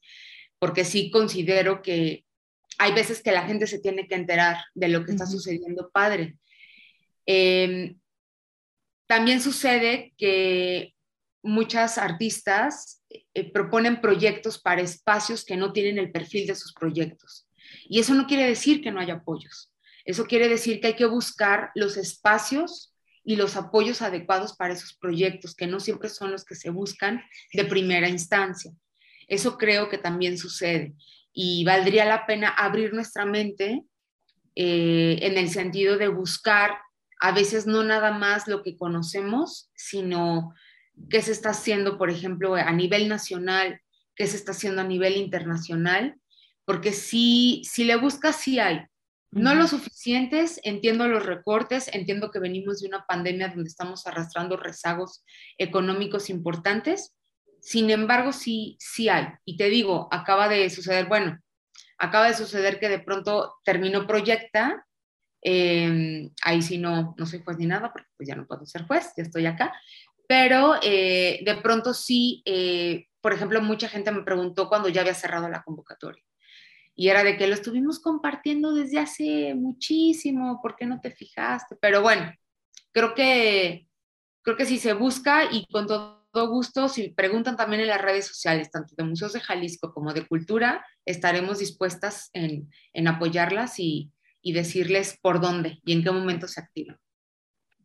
[0.59, 2.25] porque sí considero que
[2.77, 6.37] hay veces que la gente se tiene que enterar de lo que está sucediendo padre.
[7.25, 7.95] Eh,
[9.07, 10.93] también sucede que
[11.43, 17.47] muchas artistas eh, proponen proyectos para espacios que no tienen el perfil de sus proyectos.
[17.87, 19.71] Y eso no quiere decir que no haya apoyos.
[20.05, 22.92] Eso quiere decir que hay que buscar los espacios
[23.23, 27.21] y los apoyos adecuados para esos proyectos, que no siempre son los que se buscan
[27.53, 28.71] de primera instancia.
[29.27, 30.93] Eso creo que también sucede.
[31.33, 33.83] Y valdría la pena abrir nuestra mente
[34.55, 36.77] eh, en el sentido de buscar
[37.19, 40.53] a veces no nada más lo que conocemos, sino
[41.09, 43.79] qué se está haciendo, por ejemplo, a nivel nacional,
[44.15, 46.17] qué se está haciendo a nivel internacional,
[46.65, 48.81] porque si, si le buscas, sí hay.
[49.33, 54.57] No lo suficientes, entiendo los recortes, entiendo que venimos de una pandemia donde estamos arrastrando
[54.57, 55.23] rezagos
[55.57, 57.15] económicos importantes,
[57.61, 59.27] sin embargo, sí, sí hay.
[59.45, 61.39] Y te digo, acaba de suceder, bueno,
[61.97, 64.85] acaba de suceder que de pronto terminó Proyecta
[65.45, 68.87] Em, ahí sí no, no soy juez ni nada, porque pues ya no puedo ser
[68.87, 69.73] juez, ya estoy acá.
[70.27, 75.13] Pero eh, de pronto sí, eh, por ejemplo, mucha gente me preguntó cuando ya había
[75.13, 76.23] cerrado la convocatoria.
[76.95, 81.75] Y era de que lo estuvimos compartiendo desde hace muchísimo, ¿por qué no te fijaste?
[81.81, 82.31] Pero bueno,
[82.91, 83.87] creo que,
[84.41, 88.27] creo que si se busca y con todo gusto, si preguntan también en las redes
[88.27, 94.11] sociales, tanto de Museos de Jalisco como de Cultura, estaremos dispuestas en, en apoyarlas y,
[94.41, 96.99] y decirles por dónde y en qué momento se activan.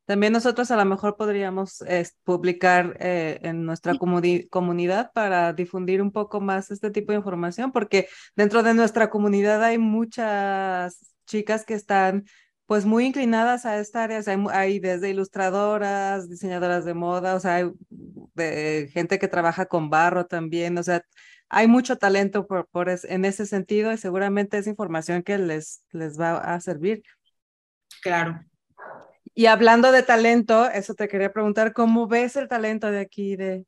[0.08, 1.84] También nosotros a lo mejor podríamos
[2.24, 8.08] publicar eh, en nuestra comunidad para difundir un poco más este tipo de información, porque
[8.34, 12.24] dentro de nuestra comunidad hay muchas chicas que están
[12.64, 17.70] pues muy inclinadas a esta área, hay, desde ilustradoras, diseñadoras de moda, o sea, hay
[18.34, 21.02] de, gente que trabaja con barro también, o sea,
[21.50, 26.18] hay mucho talento por, por en ese sentido y seguramente es información que les, les
[26.18, 27.02] va a servir.
[28.02, 28.40] Claro,
[29.38, 33.64] y hablando de talento, eso te quería preguntar, ¿cómo ves el talento de aquí de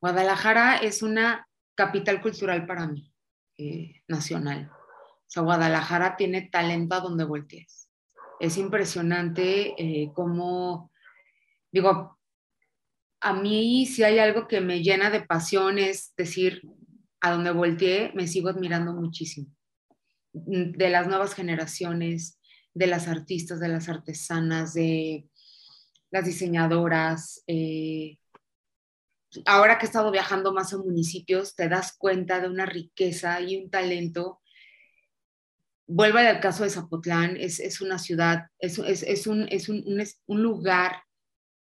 [0.00, 3.12] Guadalajara es una capital cultural para mí,
[3.58, 4.70] eh, nacional.
[4.72, 7.90] O sea, Guadalajara tiene talento a donde voltees.
[8.38, 10.92] Es impresionante eh, cómo,
[11.72, 12.16] digo,
[13.20, 16.62] a mí si hay algo que me llena de pasión es decir,
[17.20, 19.48] a donde volteé me sigo admirando muchísimo.
[20.32, 22.38] De las nuevas generaciones,
[22.74, 25.28] de las artistas, de las artesanas, de
[26.10, 27.42] las diseñadoras.
[27.46, 28.18] Eh,
[29.46, 33.56] ahora que he estado viajando más a municipios, te das cuenta de una riqueza y
[33.56, 34.40] un talento.
[35.86, 38.78] Vuelvo al caso de Zapotlán, es, una ciudad, es,
[39.26, 39.48] un,
[40.26, 41.02] un, lugar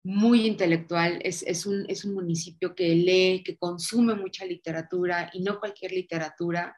[0.03, 5.59] muy intelectual, es, un, es un municipio que lee, que consume mucha literatura y no
[5.59, 6.75] cualquier literatura,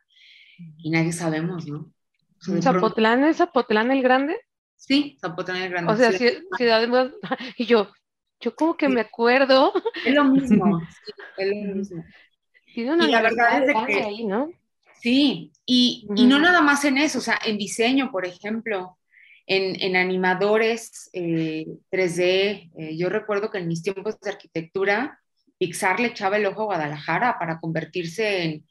[0.78, 1.92] y nadie sabemos, ¿no?
[2.62, 4.38] ¿Zapotlán es Zapotlán el Grande?
[4.76, 5.94] Sí, Zapotlán el Grande.
[5.94, 7.12] O sea, ciudad,
[7.58, 7.92] y yo,
[8.40, 9.74] yo como que me acuerdo.
[10.06, 10.82] Es lo mismo,
[11.38, 12.04] es lo mismo.
[12.76, 14.50] y la verdad es que, ahí, ¿no?
[15.00, 19.00] Sí, y, y, no nada más en eso, o sea, en diseño, por ejemplo,
[19.48, 25.20] en, en animadores 3D, eh, eh, yo recuerdo que en mis tiempos de arquitectura,
[25.58, 28.66] Pixar le echaba el ojo a Guadalajara para convertirse en,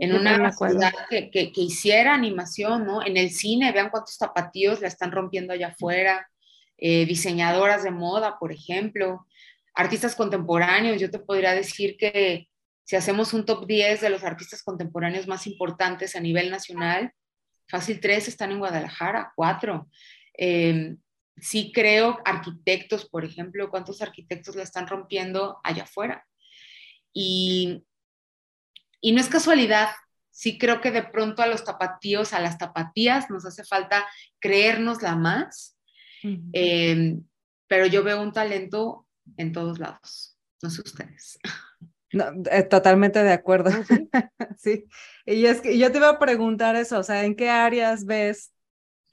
[0.00, 3.04] en una ciudad que, que, hiciera animación, ¿no?
[3.04, 6.28] En el cine, vean cuántos zapatillos la están rompiendo allá afuera,
[6.76, 9.26] eh, diseñadoras de moda, por ejemplo,
[9.74, 12.48] artistas contemporáneos, yo te podría decir que
[12.84, 17.12] si hacemos un top 10 de los artistas contemporáneos más importantes a nivel nacional,
[17.68, 19.88] fácil tres están en Guadalajara, cuatro.
[20.34, 20.98] Em,
[21.36, 26.26] sí creo arquitectos, por ejemplo, cuántos arquitectos la están rompiendo allá afuera.
[27.12, 27.84] Y
[29.00, 29.88] y no es casualidad,
[30.30, 34.06] sí creo que de pronto a los tapatíos, a las tapatías, nos hace falta
[34.40, 35.76] creérnosla más,
[36.52, 37.24] em,
[37.66, 41.38] pero yo veo un talento en todos lados, no sé ustedes.
[42.10, 43.70] Eh, totalmente de acuerdo.
[44.12, 44.86] ¿Ah, ¿Sí?
[45.26, 48.52] y es que yo te iba a preguntar eso, o sea, ¿en qué áreas ves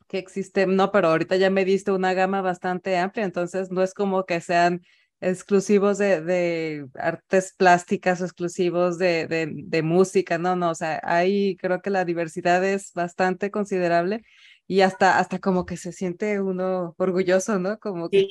[0.08, 0.66] que existe?
[0.66, 4.40] No, pero ahorita ya me diste una gama bastante amplia, entonces no es como que
[4.40, 4.82] sean
[5.26, 11.82] exclusivos de, artes plásticas o exclusivos de, de, música, no, no, o sea, ahí creo
[11.82, 14.24] que la diversidad es bastante considerable
[14.68, 17.80] y hasta, hasta como que se siente uno orgulloso, ¿no?
[17.80, 18.30] Como Sí,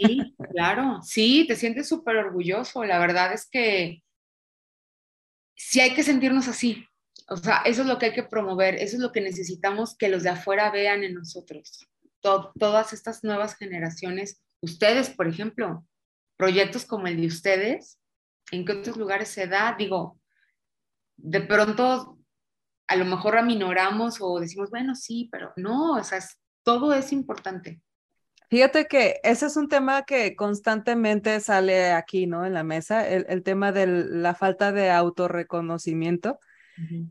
[0.52, 4.02] claro, sí, te sientes súper orgulloso, la verdad es que
[5.56, 6.86] sí hay que sentirnos así,
[7.28, 10.08] o sea, eso es lo que hay que promover, eso es lo que necesitamos que
[10.08, 11.88] los de afuera vean en nosotros,
[12.20, 15.84] todas estas nuevas generaciones, ustedes, por ejemplo,
[16.36, 17.98] proyectos como el de ustedes,
[18.50, 19.74] ¿en qué otros lugares se da?
[19.78, 20.18] Digo,
[21.16, 22.18] de pronto
[22.86, 26.20] a lo mejor aminoramos o decimos, bueno, sí, pero no, o sea,
[26.62, 27.80] todo es importante.
[28.50, 32.44] Fíjate que ese es un tema que constantemente sale aquí, ¿no?
[32.44, 36.38] En la mesa, el, tema de la falta de autorreconocimiento.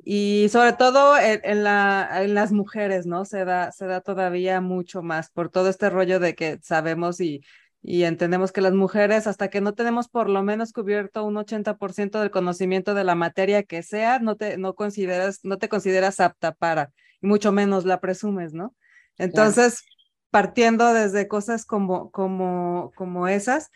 [0.03, 3.23] Y sobre todo en, la, en, las mujeres, ¿no?
[3.23, 7.41] Se da, se da todavía mucho más por todo este rollo de que sabemos y
[7.83, 12.21] y entendemos que las mujeres, hasta que no tenemos por lo menos cubierto un 80%
[12.21, 16.53] del conocimiento de la materia que sea, no te, no consideras, no te consideras apta
[16.53, 18.73] para, y mucho menos la presumes, ¿no?
[19.17, 19.83] Entonces,
[20.29, 23.69] partiendo desde cosas como, como, como esas,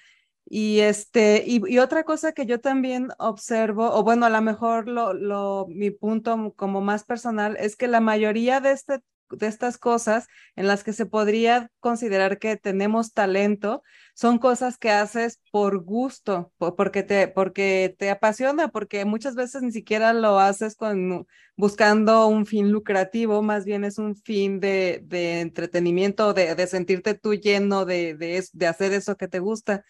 [0.49, 5.13] y este, y, otra cosa que yo también observo, o bueno, a lo mejor lo,
[5.13, 10.27] lo, mi punto como más personal es que la mayoría de este de estas cosas
[10.55, 16.51] en las que se podría considerar que tenemos talento son cosas que haces por gusto,
[16.57, 22.45] porque te, porque te apasiona, porque muchas veces ni siquiera lo haces con, buscando un
[22.45, 27.85] fin lucrativo, más bien es un fin de, de entretenimiento, de, de, sentirte tú lleno
[27.85, 29.83] de, de, de hacer eso que te gusta.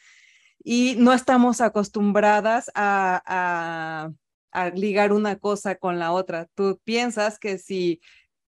[0.64, 4.12] Y no estamos acostumbradas a,
[4.52, 6.48] a ligar una cosa con la otra.
[6.56, 8.02] Tú piensas que si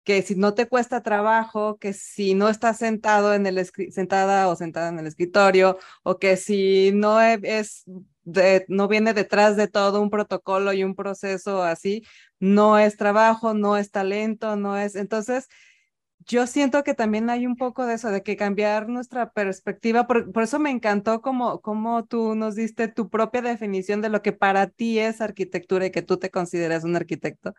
[0.03, 4.55] que si no te cuesta trabajo, que si no estás sentado en el sentada o
[4.55, 7.85] sentada en el escritorio, o que si no es
[8.67, 12.03] no viene detrás de todo un protocolo y un proceso así,
[12.39, 14.95] no es trabajo, no es talento, no es.
[14.95, 15.47] Entonces,
[16.19, 20.05] yo siento que también hay un poco de eso, de que cambiar nuestra perspectiva.
[20.07, 24.21] Por, por eso me encantó como, como tú nos diste tu propia definición de lo
[24.21, 27.55] que para ti es arquitectura y que tú te consideras un arquitecto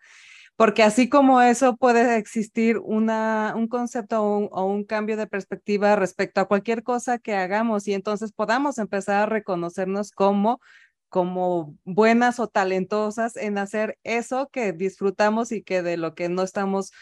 [0.57, 6.40] porque así como eso puede existir una, un concepto o un, cambio de perspectiva respecto
[6.40, 10.61] a cualquier cosa que hagamos y entonces podamos empezar a reconocernos como
[11.09, 16.42] como buenas o talentosas en hacer eso que disfrutamos y que de lo que no
[16.42, 16.92] estamos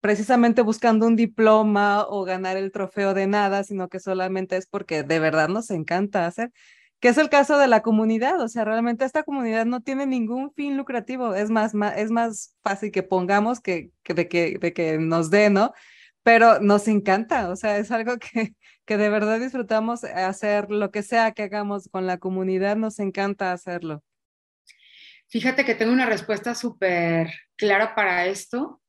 [0.00, 5.02] precisamente buscando un diploma o ganar el trofeo de nada, sino que solamente es porque
[5.02, 6.52] de verdad nos encanta hacer
[7.00, 10.52] que es el caso de la comunidad, o sea, realmente esta comunidad no tiene ningún
[10.52, 15.30] fin lucrativo, es más, es más fácil que pongamos que, de, que, de que nos
[15.30, 15.72] dé, ¿no?
[16.24, 21.02] Pero nos encanta, o sea, es algo que, que de verdad disfrutamos hacer, lo que
[21.02, 24.02] sea que hagamos con la comunidad, nos encanta hacerlo.
[25.28, 28.80] Fíjate que tengo una respuesta súper clara para esto.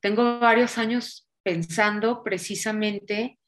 [0.00, 3.38] Tengo varios años pensando precisamente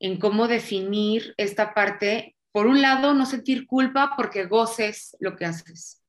[0.00, 5.44] en cómo definir esta parte por un lado, no sentir culpa porque goces lo que
[5.44, 6.02] haces.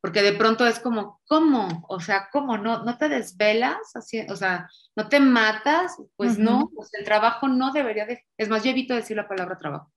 [0.00, 1.86] Porque de pronto es como, ¿cómo?
[1.88, 2.58] O sea, ¿cómo?
[2.58, 3.78] ¿No, no te desvelas?
[3.94, 5.96] Así, o sea, ¿no te matas?
[6.16, 8.22] Pues no, pues el trabajo no debería de...
[8.36, 9.92] Es más, yo evito decir la palabra trabajo,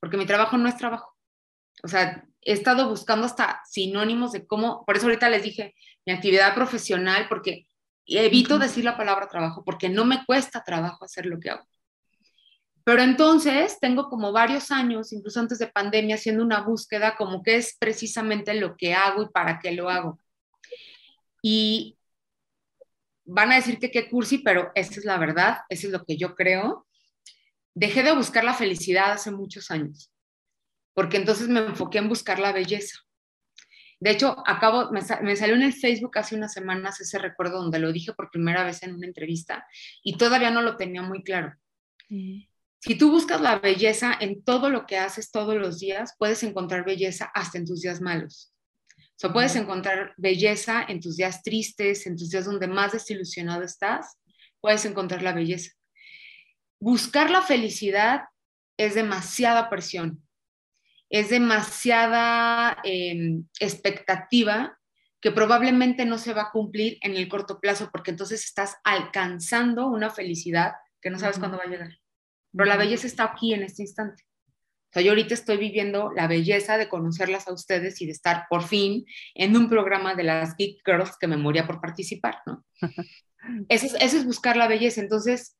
[0.00, 1.16] porque mi trabajo no es trabajo.
[1.84, 5.74] O sea, he estado buscando hasta sinónimos de cómo, por eso ahorita les dije,
[6.04, 7.66] mi actividad profesional, porque
[8.06, 11.64] evito decir la palabra trabajo, porque no me cuesta trabajo hacer lo que hago.
[12.84, 17.56] Pero entonces tengo como varios años, incluso antes de pandemia, haciendo una búsqueda como qué
[17.56, 20.20] es precisamente lo que hago y para qué lo hago.
[21.42, 21.98] Y
[23.24, 26.16] van a decir que qué cursi, pero esa es la verdad, eso es lo que
[26.18, 26.86] yo creo.
[27.74, 30.12] Dejé de buscar la felicidad hace muchos años,
[30.92, 32.98] porque entonces me enfoqué en buscar la belleza.
[33.98, 37.90] De hecho, acabo, me, salió en el Facebook hace unas semanas ese recuerdo donde lo
[37.90, 39.66] dije por primera vez en una entrevista
[40.02, 41.54] y todavía no lo tenía muy claro.
[42.84, 46.84] Si tú buscas la belleza en todo lo que haces todos los días, puedes encontrar
[46.84, 48.52] belleza hasta en tus días malos.
[48.98, 53.62] O sea, puedes encontrar belleza en tus días tristes, en tus días donde más desilusionado
[53.62, 54.18] estás,
[54.60, 55.70] puedes encontrar la belleza.
[56.78, 58.24] Buscar la felicidad
[58.76, 60.22] es demasiada presión,
[61.08, 64.78] es demasiada em, expectativa
[65.22, 69.86] que probablemente no se va a cumplir en el corto plazo, porque entonces estás alcanzando
[69.86, 72.03] una felicidad que no sabes cuándo va a llegar.
[72.56, 74.22] Pero la belleza está aquí en este instante.
[74.90, 78.46] O sea, yo ahorita estoy viviendo la belleza de conocerlas a ustedes y de estar
[78.48, 82.64] por fin en un programa de las Geek Girls que me moría por participar, ¿no?
[83.68, 85.02] Eso es, eso es buscar la belleza.
[85.02, 85.58] Entonces,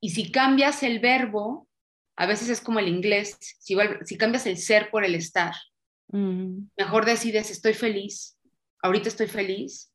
[0.00, 1.68] y si cambias el verbo,
[2.16, 5.52] a veces es como el inglés, si, si cambias el ser por el estar,
[6.10, 8.38] mejor decides estoy feliz,
[8.82, 9.92] ahorita estoy feliz,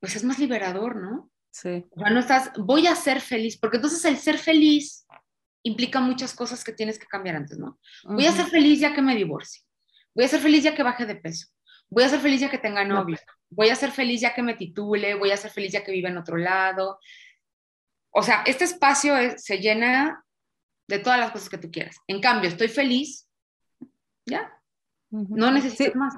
[0.00, 1.31] pues es más liberador, ¿no?
[1.52, 1.84] Sí.
[1.94, 5.06] No estás, voy a ser feliz, porque entonces el ser feliz
[5.62, 7.78] implica muchas cosas que tienes que cambiar antes, ¿no?
[8.04, 9.62] Voy a ser feliz ya que me divorcie.
[10.14, 11.48] Voy a ser feliz ya que baje de peso.
[11.88, 13.18] Voy a ser feliz ya que tenga novio.
[13.50, 15.14] Voy a ser feliz ya que me titule.
[15.14, 16.98] Voy a ser feliz ya que viva en otro lado.
[18.10, 20.24] O sea, este espacio se llena
[20.88, 21.96] de todas las cosas que tú quieras.
[22.06, 23.28] En cambio, estoy feliz,
[24.26, 24.52] ya.
[25.12, 26.16] No necesito más.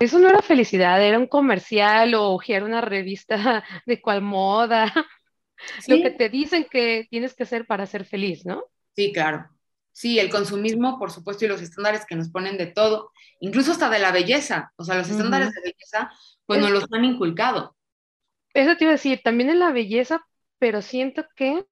[0.00, 4.92] Eso no era felicidad, era un comercial o era una revista de cual moda.
[5.86, 8.64] Lo que te dicen que tienes que hacer para ser feliz, ¿no?
[8.96, 9.48] Sí, claro.
[9.92, 13.90] Sí, el consumismo, por supuesto, y los estándares que nos ponen de todo, incluso hasta
[13.90, 14.72] de la belleza.
[14.76, 16.10] O sea, los estándares de belleza,
[16.46, 17.76] pues nos los han inculcado.
[18.54, 20.26] Eso te iba a decir, también en la belleza,
[20.58, 21.64] pero siento que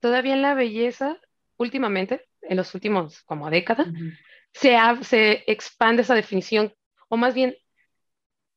[0.00, 1.18] todavía en la belleza,
[1.56, 3.88] últimamente, en los últimos como décadas,
[4.52, 6.74] se, expande esa definición,
[7.08, 7.56] o más bien,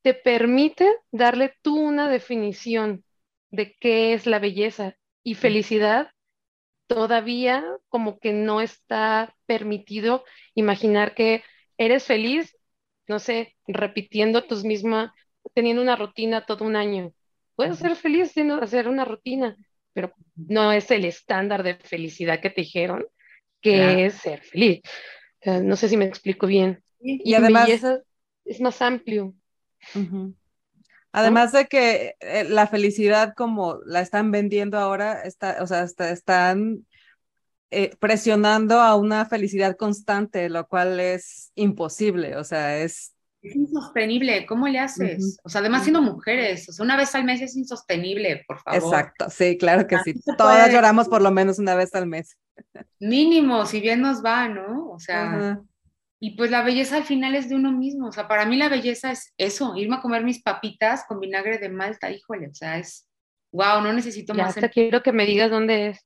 [0.01, 3.03] te permite darle tú una definición
[3.49, 6.11] de qué es la belleza y felicidad,
[6.87, 10.23] todavía como que no está permitido
[10.53, 11.43] imaginar que
[11.77, 12.55] eres feliz,
[13.07, 15.11] no sé, repitiendo tus mismas,
[15.53, 17.11] teniendo una rutina todo un año.
[17.55, 19.55] Puedes ser feliz sin hacer una rutina,
[19.93, 23.07] pero no es el estándar de felicidad que te dijeron
[23.61, 24.81] que es ser feliz
[25.45, 26.83] no sé si me explico bien.
[26.99, 27.69] Y, además
[28.45, 29.33] es más amplio.
[31.11, 36.85] Además de que eh, la felicidad como la están vendiendo ahora, está, o sea, están
[37.71, 43.14] eh, presionando a una felicidad constante, lo cual es imposible, o sea, es
[43.45, 45.39] Es insostenible, ¿cómo le haces?
[45.43, 48.81] O sea, además siendo mujeres, o sea, una vez al mes es insostenible, por favor.
[48.81, 50.15] Exacto, sí, claro que sí.
[50.37, 52.37] Todas lloramos por lo menos una vez al mes.
[52.99, 54.89] Mínimo, si bien nos va, ¿no?
[54.89, 55.61] O sea,
[56.19, 58.69] y pues la belleza al final es de uno mismo, o sea, para mí la
[58.69, 62.79] belleza es eso, irme a comer mis papitas con vinagre de malta, híjole, o sea,
[62.79, 63.07] es,
[63.51, 64.57] wow, no necesito ya más.
[64.57, 66.05] Hasta quiero que me digas dónde es.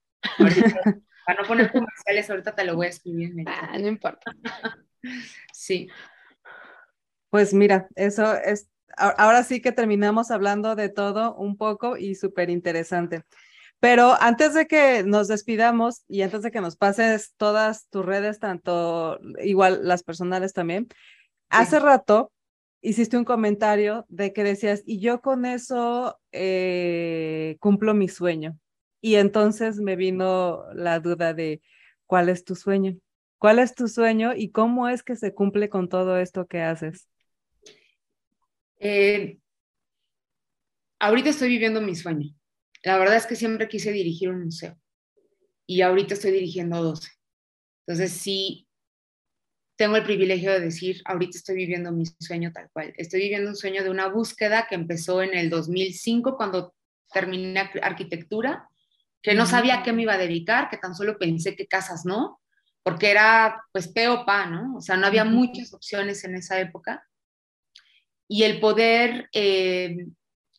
[1.25, 3.31] para no poner comerciales, ahorita te lo voy a escribir.
[3.45, 4.31] Ah, no importa.
[5.53, 5.87] sí.
[7.29, 12.49] Pues mira, eso es, ahora sí que terminamos hablando de todo un poco y súper
[12.49, 13.23] interesante.
[13.79, 18.39] Pero antes de que nos despidamos y antes de que nos pases todas tus redes,
[18.39, 20.87] tanto igual las personales también,
[21.49, 22.31] hace rato
[22.81, 28.57] hiciste un comentario de que decías, y yo con eso eh, cumplo mi sueño.
[29.01, 31.61] Y entonces me vino la duda de,
[32.05, 32.97] ¿cuál es tu sueño?
[33.37, 37.07] ¿Cuál es tu sueño y cómo es que se cumple con todo esto que haces?
[38.79, 39.37] Eh,
[40.99, 42.33] ahorita estoy viviendo mi sueño.
[42.83, 44.79] La verdad es que siempre quise dirigir un museo
[45.65, 47.09] y ahorita estoy dirigiendo 12.
[47.85, 48.67] Entonces sí,
[49.75, 52.93] tengo el privilegio de decir, ahorita estoy viviendo mi sueño tal cual.
[52.97, 56.73] Estoy viviendo un sueño de una búsqueda que empezó en el 2005 cuando
[57.11, 58.69] terminé arquitectura,
[59.21, 62.05] que no sabía a qué me iba a dedicar, que tan solo pensé que casas
[62.05, 62.39] no,
[62.83, 64.77] porque era pues pa, ¿no?
[64.77, 67.08] O sea, no había muchas opciones en esa época
[68.31, 70.05] y el poder eh,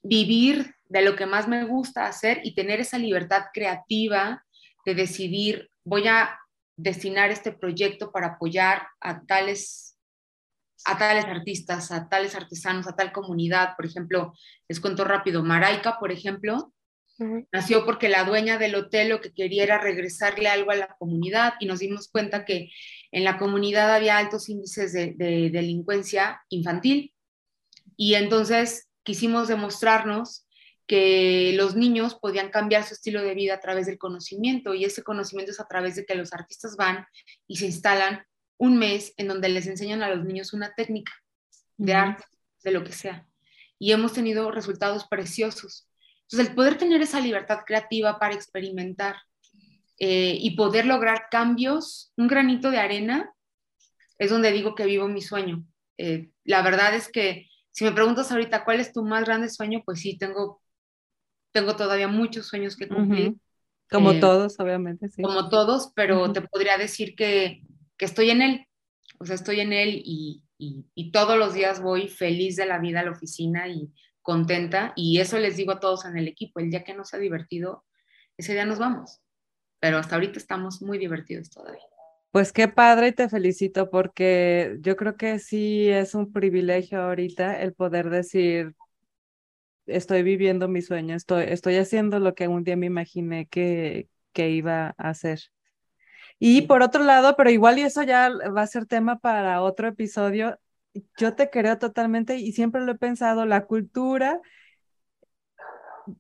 [0.03, 4.45] vivir de lo que más me gusta hacer y tener esa libertad creativa
[4.85, 6.37] de decidir, voy a
[6.77, 9.97] destinar este proyecto para apoyar a tales,
[10.85, 13.77] a tales artistas, a tales artesanos, a tal comunidad.
[13.77, 14.33] Por ejemplo,
[14.68, 16.75] les cuento rápido, Maraica, por ejemplo,
[17.53, 21.53] nació porque la dueña del hotel lo que quería era regresarle algo a la comunidad
[21.61, 22.71] y nos dimos cuenta que
[23.12, 27.14] en la comunidad había altos índices de delincuencia infantil
[28.01, 30.46] y entonces quisimos demostrarnos
[30.86, 35.05] que los niños podían cambiar su estilo de vida a través del conocimiento y ese
[35.05, 37.05] conocimiento es a través de que los artistas van
[37.46, 38.24] y se instalan
[38.57, 41.12] un mes en donde les enseñan a los niños una técnica
[41.76, 42.24] de arte,
[42.64, 43.28] de lo que sea.
[43.78, 45.86] Y hemos tenido resultados preciosos.
[46.22, 49.16] Entonces, el poder tener esa libertad creativa para experimentar
[49.98, 53.30] eh, y poder lograr cambios, un granito de arena,
[54.16, 55.66] es donde digo que vivo mi sueño.
[55.98, 57.49] Eh, la verdad es que
[57.81, 60.61] si me preguntas ahorita cuál es tu más grande sueño, pues sí, tengo,
[61.51, 63.37] tengo todavía muchos sueños que cumplir.
[63.91, 65.22] Como eh, todos, obviamente, sí.
[65.22, 67.62] Como todos, pero te podría decir que,
[67.97, 68.66] que, estoy en él.
[69.18, 72.78] O sea, estoy en él y, y, y, todos los días voy feliz de la
[72.78, 74.93] vida a la oficina y contenta.
[74.95, 77.87] Y eso les digo a todos en el equipo, el día que nos ha divertido,
[78.37, 79.22] ese día nos vamos.
[79.78, 81.81] Pero hasta ahorita estamos muy divertidos todavía.
[82.33, 87.61] Pues qué padre y te felicito porque yo creo que sí es un privilegio ahorita
[87.61, 88.74] el poder decir,
[89.87, 94.51] estoy viviendo mi sueño, estoy, estoy haciendo lo que un día me imaginé que, que
[94.51, 95.41] iba a hacer.
[96.39, 99.89] Y por otro lado, pero igual y eso ya va a ser tema para otro
[99.89, 100.59] episodio,
[101.18, 104.41] yo te creo totalmente y siempre lo he pensado, la cultura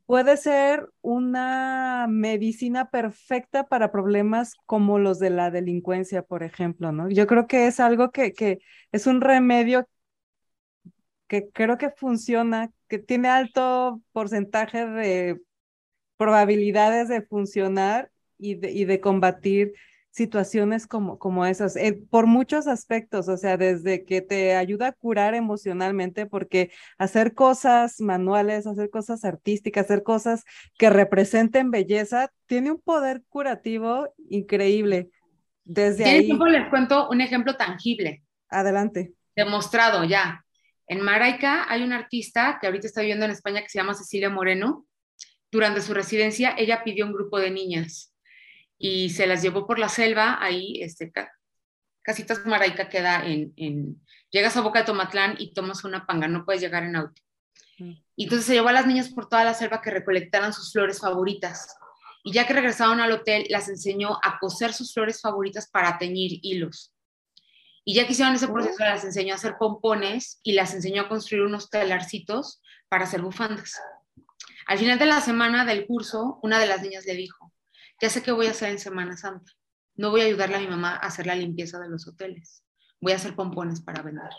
[0.06, 7.08] puede ser una medicina perfecta para problemas como los de la delincuencia, por ejemplo, ¿no?
[7.08, 8.60] Yo creo que es algo que, que
[8.92, 9.88] es un remedio
[11.26, 15.40] que creo que funciona, que tiene alto porcentaje de
[16.16, 19.74] probabilidades de funcionar y de, y de combatir
[20.10, 24.92] situaciones como, como esas, eh, por muchos aspectos, o sea, desde que te ayuda a
[24.92, 30.44] curar emocionalmente, porque hacer cosas manuales, hacer cosas artísticas, hacer cosas
[30.78, 35.10] que representen belleza, tiene un poder curativo increíble.
[35.64, 36.26] Desde ahí.
[36.26, 38.24] tiempo les cuento un ejemplo tangible.
[38.48, 39.12] Adelante.
[39.36, 40.44] Demostrado ya.
[40.88, 44.28] En Maraica hay una artista que ahorita está viviendo en España que se llama Cecilia
[44.28, 44.86] Moreno.
[45.52, 48.09] Durante su residencia, ella pidió un grupo de niñas
[48.82, 51.12] y se las llevó por la selva, ahí, este,
[52.00, 54.00] Casitas Maraica queda en, en,
[54.30, 57.20] llegas a Boca de Tomatlán y tomas una panga, no puedes llegar en auto.
[57.78, 57.92] Mm.
[58.16, 60.98] Y entonces se llevó a las niñas por toda la selva que recolectaran sus flores
[60.98, 61.76] favoritas.
[62.24, 66.40] Y ya que regresaron al hotel, las enseñó a coser sus flores favoritas para teñir
[66.42, 66.94] hilos.
[67.84, 68.84] Y ya que hicieron ese proceso, oh.
[68.84, 73.78] las enseñó a hacer pompones y las enseñó a construir unos telarcitos para hacer bufandas.
[74.66, 77.39] Al final de la semana del curso, una de las niñas le dijo,
[78.00, 79.52] ya sé qué voy a hacer en Semana Santa.
[79.96, 82.64] No voy a ayudarle a mi mamá a hacer la limpieza de los hoteles.
[83.00, 84.30] Voy a hacer pompones para vender.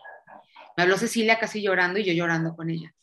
[0.78, 2.94] Me habló Cecilia casi llorando y yo llorando con ella.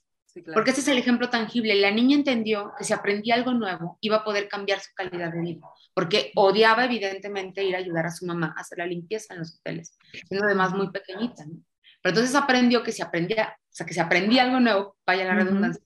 [0.55, 1.75] Porque ese es el ejemplo tangible.
[1.75, 5.41] La niña entendió que si aprendía algo nuevo iba a poder cambiar su calidad de
[5.41, 9.41] vida, porque odiaba evidentemente ir a ayudar a su mamá a hacer la limpieza en
[9.41, 9.97] los hoteles,
[10.29, 11.45] siendo además muy pequeñita.
[11.45, 15.35] Pero entonces aprendió que si aprendía, o sea, que si aprendía algo nuevo, vaya la
[15.35, 15.83] redundancia,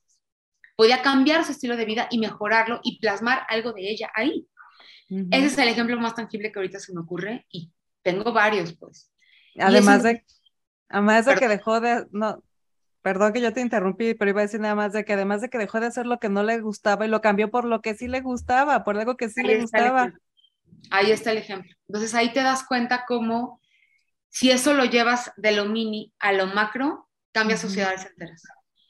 [0.76, 4.46] podía cambiar su estilo de vida y mejorarlo y plasmar algo de ella ahí.
[5.30, 7.70] Ese es el ejemplo más tangible que ahorita se me ocurre y
[8.02, 9.10] tengo varios, pues.
[9.58, 10.24] Además de,
[10.88, 12.42] además de que dejó de, no,
[13.02, 15.50] perdón que yo te interrumpí, pero iba a decir nada más de que además de
[15.50, 17.94] que dejó de hacer lo que no le gustaba y lo cambió por lo que
[17.94, 20.12] sí le gustaba, por algo que sí le gustaba.
[20.90, 21.74] Ahí está el ejemplo.
[21.88, 23.60] Entonces ahí te das cuenta cómo
[24.30, 28.42] si eso lo llevas de lo mini a lo macro, cambia sociedades enteras.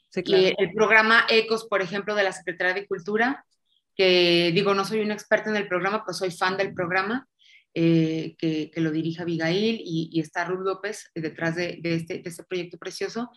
[0.09, 0.43] Sí, claro.
[0.43, 3.45] Y el programa ECOS, por ejemplo, de la Secretaría de Cultura,
[3.95, 7.27] que digo, no soy una experta en el programa, pero soy fan del programa,
[7.73, 12.77] eh, que, lo dirige Abigail y, está Ruth López detrás de, este, de este proyecto
[12.77, 13.31] precioso.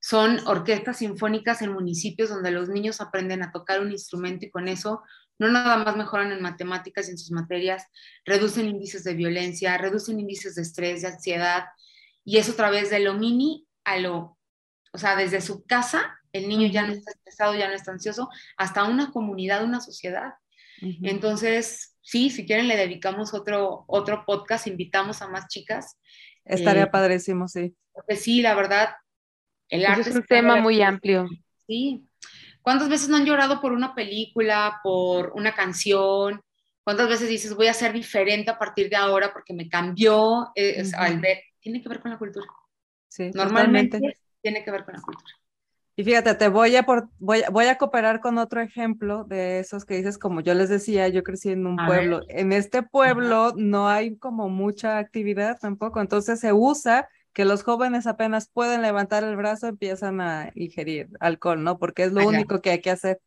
[0.00, 4.68] Son orquestas sinfónicas en municipios donde los niños aprenden a tocar un instrumento y con
[4.68, 5.02] eso
[5.38, 7.86] no nada más mejoran en matemáticas y en sus materias,
[8.24, 11.64] reducen índices de violencia, reducen índices de estrés, de ansiedad,
[12.24, 14.38] y eso a través de lo mini a lo,
[14.92, 18.28] o sea, desde su casa, el niño ya no está estresado, ya no está ansioso,
[18.56, 20.34] hasta una comunidad, una sociedad.
[21.02, 25.96] Entonces, sí, si quieren le dedicamos otro, otro podcast, invitamos a más chicas.
[26.44, 27.76] Estaría eh, padrísimo, sí.
[27.92, 28.88] Porque sí, la verdad,
[29.68, 31.28] el arte es un tema muy amplio.
[31.68, 32.04] Sí.
[32.62, 36.40] ¿Cuántas veces no han llorado por una película, por una canción?
[36.82, 40.82] ¿Cuántas veces dices, voy a ser diferente a partir de ahora porque me cambió eh,
[40.96, 41.42] al ver?
[41.60, 42.46] Tiene que ver con la cultura.
[43.08, 44.00] Sí, Normalmente
[44.40, 45.32] tiene que ver con la cultura.
[45.94, 49.84] Y fíjate, te voy a, por, voy, voy, a cooperar con otro ejemplo de esos
[49.84, 52.22] que dices, como yo les decía, yo crecí en un pueblo.
[52.28, 58.06] En este pueblo no hay como mucha actividad tampoco, entonces se usa que los jóvenes
[58.06, 61.78] apenas pueden levantar el brazo, empiezan a ingerir alcohol, ¿no?
[61.78, 63.20] Porque es lo único que hay que hacer.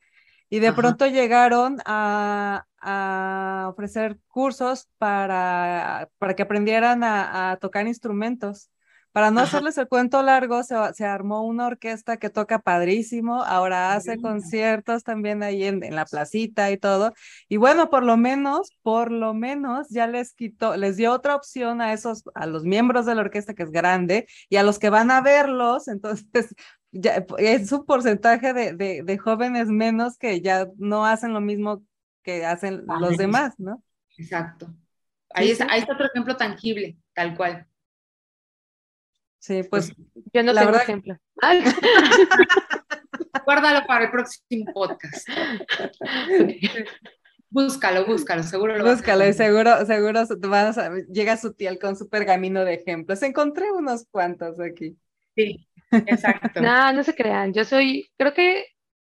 [0.50, 7.88] Y de pronto llegaron a, a, ofrecer cursos para, para que aprendieran a, a tocar
[7.88, 8.70] instrumentos.
[9.16, 13.94] Para no hacerles el cuento largo, se, se, armó una orquesta que toca padrísimo, ahora
[13.94, 17.14] hace conciertos también ahí en, en, la placita y todo.
[17.48, 21.80] Y bueno, por lo menos, por lo menos ya les quitó, les dio otra opción
[21.80, 24.90] a esos, a los miembros de la orquesta que es grande y a los que
[24.90, 26.54] van a verlos, entonces
[26.92, 31.86] ya, es un porcentaje de, de, de jóvenes menos que ya no hacen lo mismo
[32.22, 33.82] que hacen los demás, ¿no?
[34.18, 34.76] Exacto.
[35.30, 37.66] Ahí, está, ahí está otro ejemplo tangible, tal cual.
[39.46, 39.94] Sí, pues
[40.34, 40.82] yo no la tengo verdad...
[40.82, 41.20] ejemplo.
[43.46, 45.30] Guárdalo para el próximo podcast.
[47.52, 52.66] Búscalo, búscalo, seguro lo Búscalo, y seguro, seguro vas a, llega Sutiel con su pergamino
[52.66, 53.22] de ejemplos.
[53.22, 54.98] Encontré unos cuantos aquí.
[55.36, 55.92] Sí, exacto.
[56.62, 57.54] no, no se crean.
[57.54, 58.66] Yo soy, creo que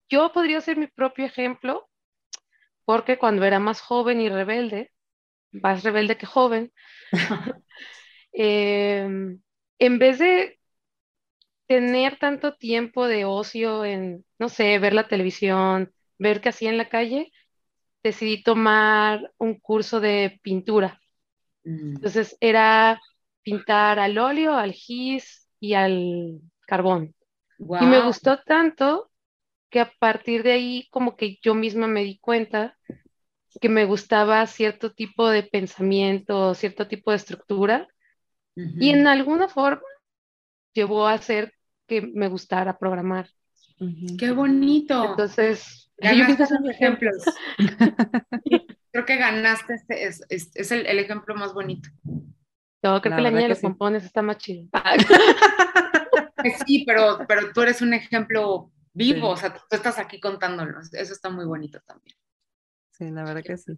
[0.08, 1.88] yo podría ser mi propio ejemplo,
[2.84, 4.90] porque cuando era más joven y rebelde,
[5.52, 6.72] más rebelde que joven,
[8.32, 9.38] eh,
[9.78, 10.58] en vez de
[11.66, 16.78] tener tanto tiempo de ocio en, no sé, ver la televisión, ver qué hacía en
[16.78, 17.32] la calle,
[18.02, 21.00] decidí tomar un curso de pintura.
[21.64, 21.96] Mm.
[21.96, 23.00] Entonces era
[23.42, 27.14] pintar al óleo, al gis y al carbón.
[27.58, 29.10] Y me gustó tanto
[29.70, 32.78] que a partir de ahí como que yo misma me di cuenta
[33.60, 37.88] que me gustaba cierto tipo de pensamiento, cierto tipo de estructura
[38.56, 39.82] y en alguna forma
[40.72, 41.54] llevó a hacer
[41.86, 43.28] que me gustara programar.
[44.18, 45.10] ¡Qué bonito!
[45.10, 47.22] Entonces, ganaste son ejemplos.
[48.92, 51.90] creo que ganaste, este, es, es, el, el, ejemplo más bonito.
[52.82, 54.68] Yo creo que la niña de los pompones está más chido.
[56.66, 60.92] sí, pero, pero tú eres un ejemplo vivo, o sea, tú estás aquí contándonos.
[60.94, 62.16] Eso está muy bonito también.
[62.92, 63.72] Sí, la verdad que sí.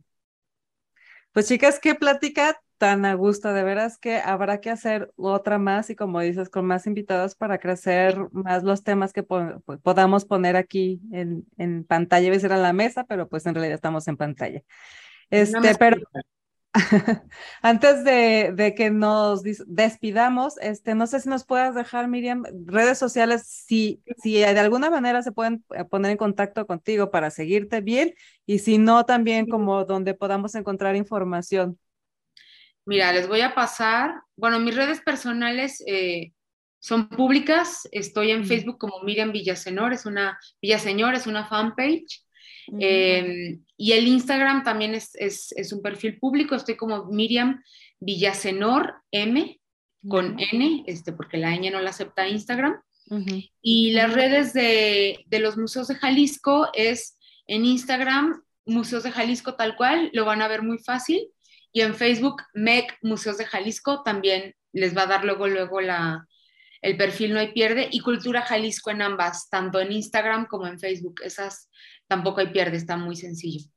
[1.33, 5.91] Pues chicas, qué plática tan a gusto, de veras que habrá que hacer otra más
[5.91, 11.01] y como dices, con más invitados para crecer más los temas que podamos poner aquí
[11.12, 14.62] en, en pantalla, a a la mesa, pero pues en realidad estamos en pantalla.
[15.31, 15.99] Este, pero
[17.62, 22.99] antes de, de, que nos despidamos, este, no sé si nos puedas dejar, Miriam, redes
[22.99, 27.81] sociales, si, si de alguna manera se pueden eh, poner en contacto contigo para seguirte
[27.81, 28.14] bien
[28.47, 31.79] y si no, también como donde podamos encontrar información.
[32.89, 36.32] Mira, les voy a pasar, bueno, mis redes personales eh,
[36.80, 42.24] son públicas, estoy en Facebook como Miriam Villasenor, es una, Villaseñor es una fanpage,
[42.80, 47.62] em, y el Instagram también es, es, un perfil público, estoy como Miriam
[48.01, 49.61] Villasenor M,
[50.09, 52.80] con N, este, porque la ñ no la acepta Instagram,
[53.61, 59.57] y las redes de, de los museos de Jalisco es en Instagram, Museos de Jalisco
[59.57, 61.28] tal cual, lo van a ver muy fácil.
[61.73, 66.27] Y en Facebook, MEC Museos de Jalisco, también les va a dar luego, luego la,
[66.83, 70.79] el perfil No hay pierde y Cultura Jalisco en ambas, tanto en Instagram como en
[70.79, 71.21] Facebook.
[71.23, 71.69] Esas
[72.07, 73.69] tampoco hay pierde, está muy sencillo.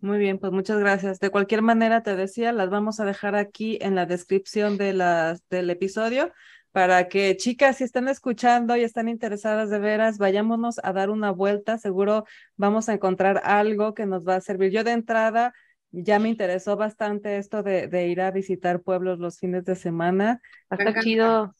[0.00, 1.18] Muy bien, pues muchas gracias.
[1.18, 5.48] De cualquier manera, te decía, las vamos a dejar aquí en la descripción de las,
[5.48, 6.30] del episodio
[6.72, 11.30] para que chicas, si están escuchando y están interesadas de veras, vayámonos a dar una
[11.30, 11.78] vuelta.
[11.78, 12.26] Seguro
[12.56, 14.72] vamos a encontrar algo que nos va a servir.
[14.72, 15.54] Yo de entrada
[16.02, 20.40] ya me interesó bastante esto de, de ir a visitar pueblos los fines de semana.
[20.70, 21.54] Está chido.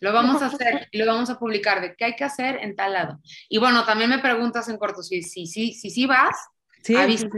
[0.00, 2.76] Lo vamos a hacer y lo vamos a publicar de qué hay que hacer en
[2.76, 3.20] tal lado.
[3.48, 6.36] Y bueno, también me preguntas en corto si sí si, si, si, vas,
[6.82, 7.28] sí, sí,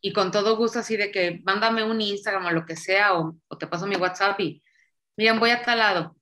[0.00, 3.36] y con todo gusto así de que mándame un Instagram o lo que sea o,
[3.48, 4.62] o te paso mi WhatsApp y
[5.16, 6.16] miren, voy a tal lado.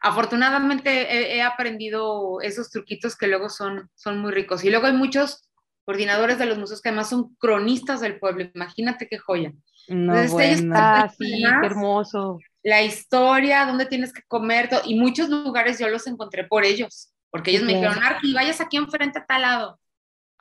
[0.00, 4.64] Afortunadamente he, aprendido esos truquitos que luego son, son muy ricos.
[4.64, 5.47] Y luego hay muchos
[5.88, 8.44] coordinadores de los museos que además son cronistas del pueblo.
[8.54, 9.54] Imagínate qué joya.
[9.88, 15.78] No, Entonces, ah, sí, qué hermoso la historia, dónde tienes que comer, y muchos lugares
[15.78, 19.42] yo los encontré por ellos, porque ellos me dijeron, Arqui, vayas aquí enfrente a tal
[19.42, 19.80] lado.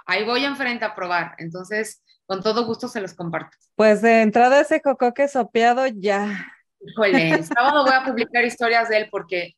[0.05, 1.35] Ahí voy enfrente a probar.
[1.37, 3.55] Entonces, con todo gusto se los comparto.
[3.75, 6.53] Pues de entrada ese cocoque sopeado ya.
[6.79, 9.55] Híjole, el sábado voy a publicar historias de él porque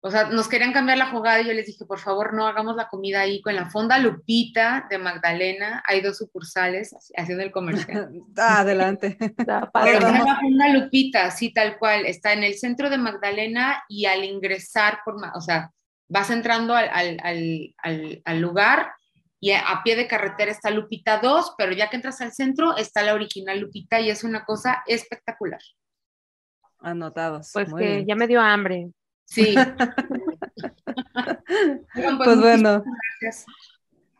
[0.00, 2.76] o sea, nos querían cambiar la jugada y yo les dije, por favor, no hagamos
[2.76, 5.82] la comida ahí con la fonda Lupita de Magdalena.
[5.86, 8.10] Hay dos sucursales haciendo el comercial.
[8.36, 9.16] adelante.
[9.46, 12.06] la fonda Lupita, así tal cual.
[12.06, 15.72] Está en el centro de Magdalena y al ingresar, por, o sea,
[16.08, 18.92] vas entrando al, al, al, al lugar
[19.40, 23.02] y a, pie de carretera está Lupita 2, pero ya que entras al centro está
[23.02, 25.60] la original Lupita y es una cosa espectacular.
[26.80, 27.50] Anotados.
[27.52, 28.90] Pues que ya me dio hambre.
[29.28, 29.54] Sí.
[32.24, 32.82] pues, bueno.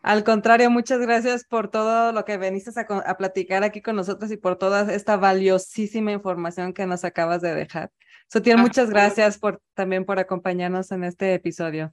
[0.02, 4.36] Al contrario, muchas gracias por todo lo que veniste a, platicar aquí con nosotros y
[4.36, 7.90] por toda esta valiosísima información que nos acabas de dejar.
[8.30, 11.90] Sotiel, muchas gracias por, también por acompañarnos en este episodio.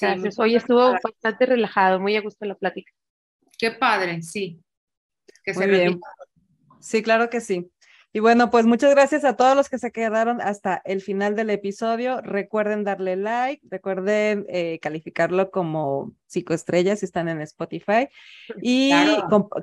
[0.00, 0.38] gracias.
[0.38, 2.92] Hoy estuvo bastante relajado, muy a gusto la plática.
[3.58, 4.60] Qué padre, sí.
[5.42, 6.00] Que muy bien.
[6.80, 7.70] Sí, claro que sí.
[8.16, 11.50] Y bueno, pues muchas gracias a todos los que se quedaron hasta el final del
[11.50, 12.20] episodio.
[12.20, 18.06] Recuerden darle like, recuerden eh, calificarlo como cinco estrellas si están en Spotify
[18.62, 18.92] y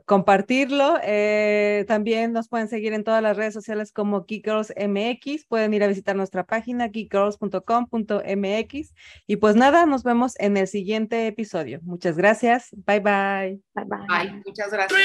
[0.06, 0.98] compartirlo.
[1.02, 5.46] Eh, también nos pueden seguir en todas las redes sociales como Geek MX.
[5.46, 8.94] Pueden ir a visitar nuestra página geekgirls.com.mx.
[9.28, 11.80] Y pues nada, nos vemos en el siguiente episodio.
[11.84, 12.68] Muchas gracias.
[12.86, 13.62] Bye bye.
[13.76, 14.08] Bye bye.
[14.10, 14.42] Bye.
[14.46, 15.00] Muchas gracias.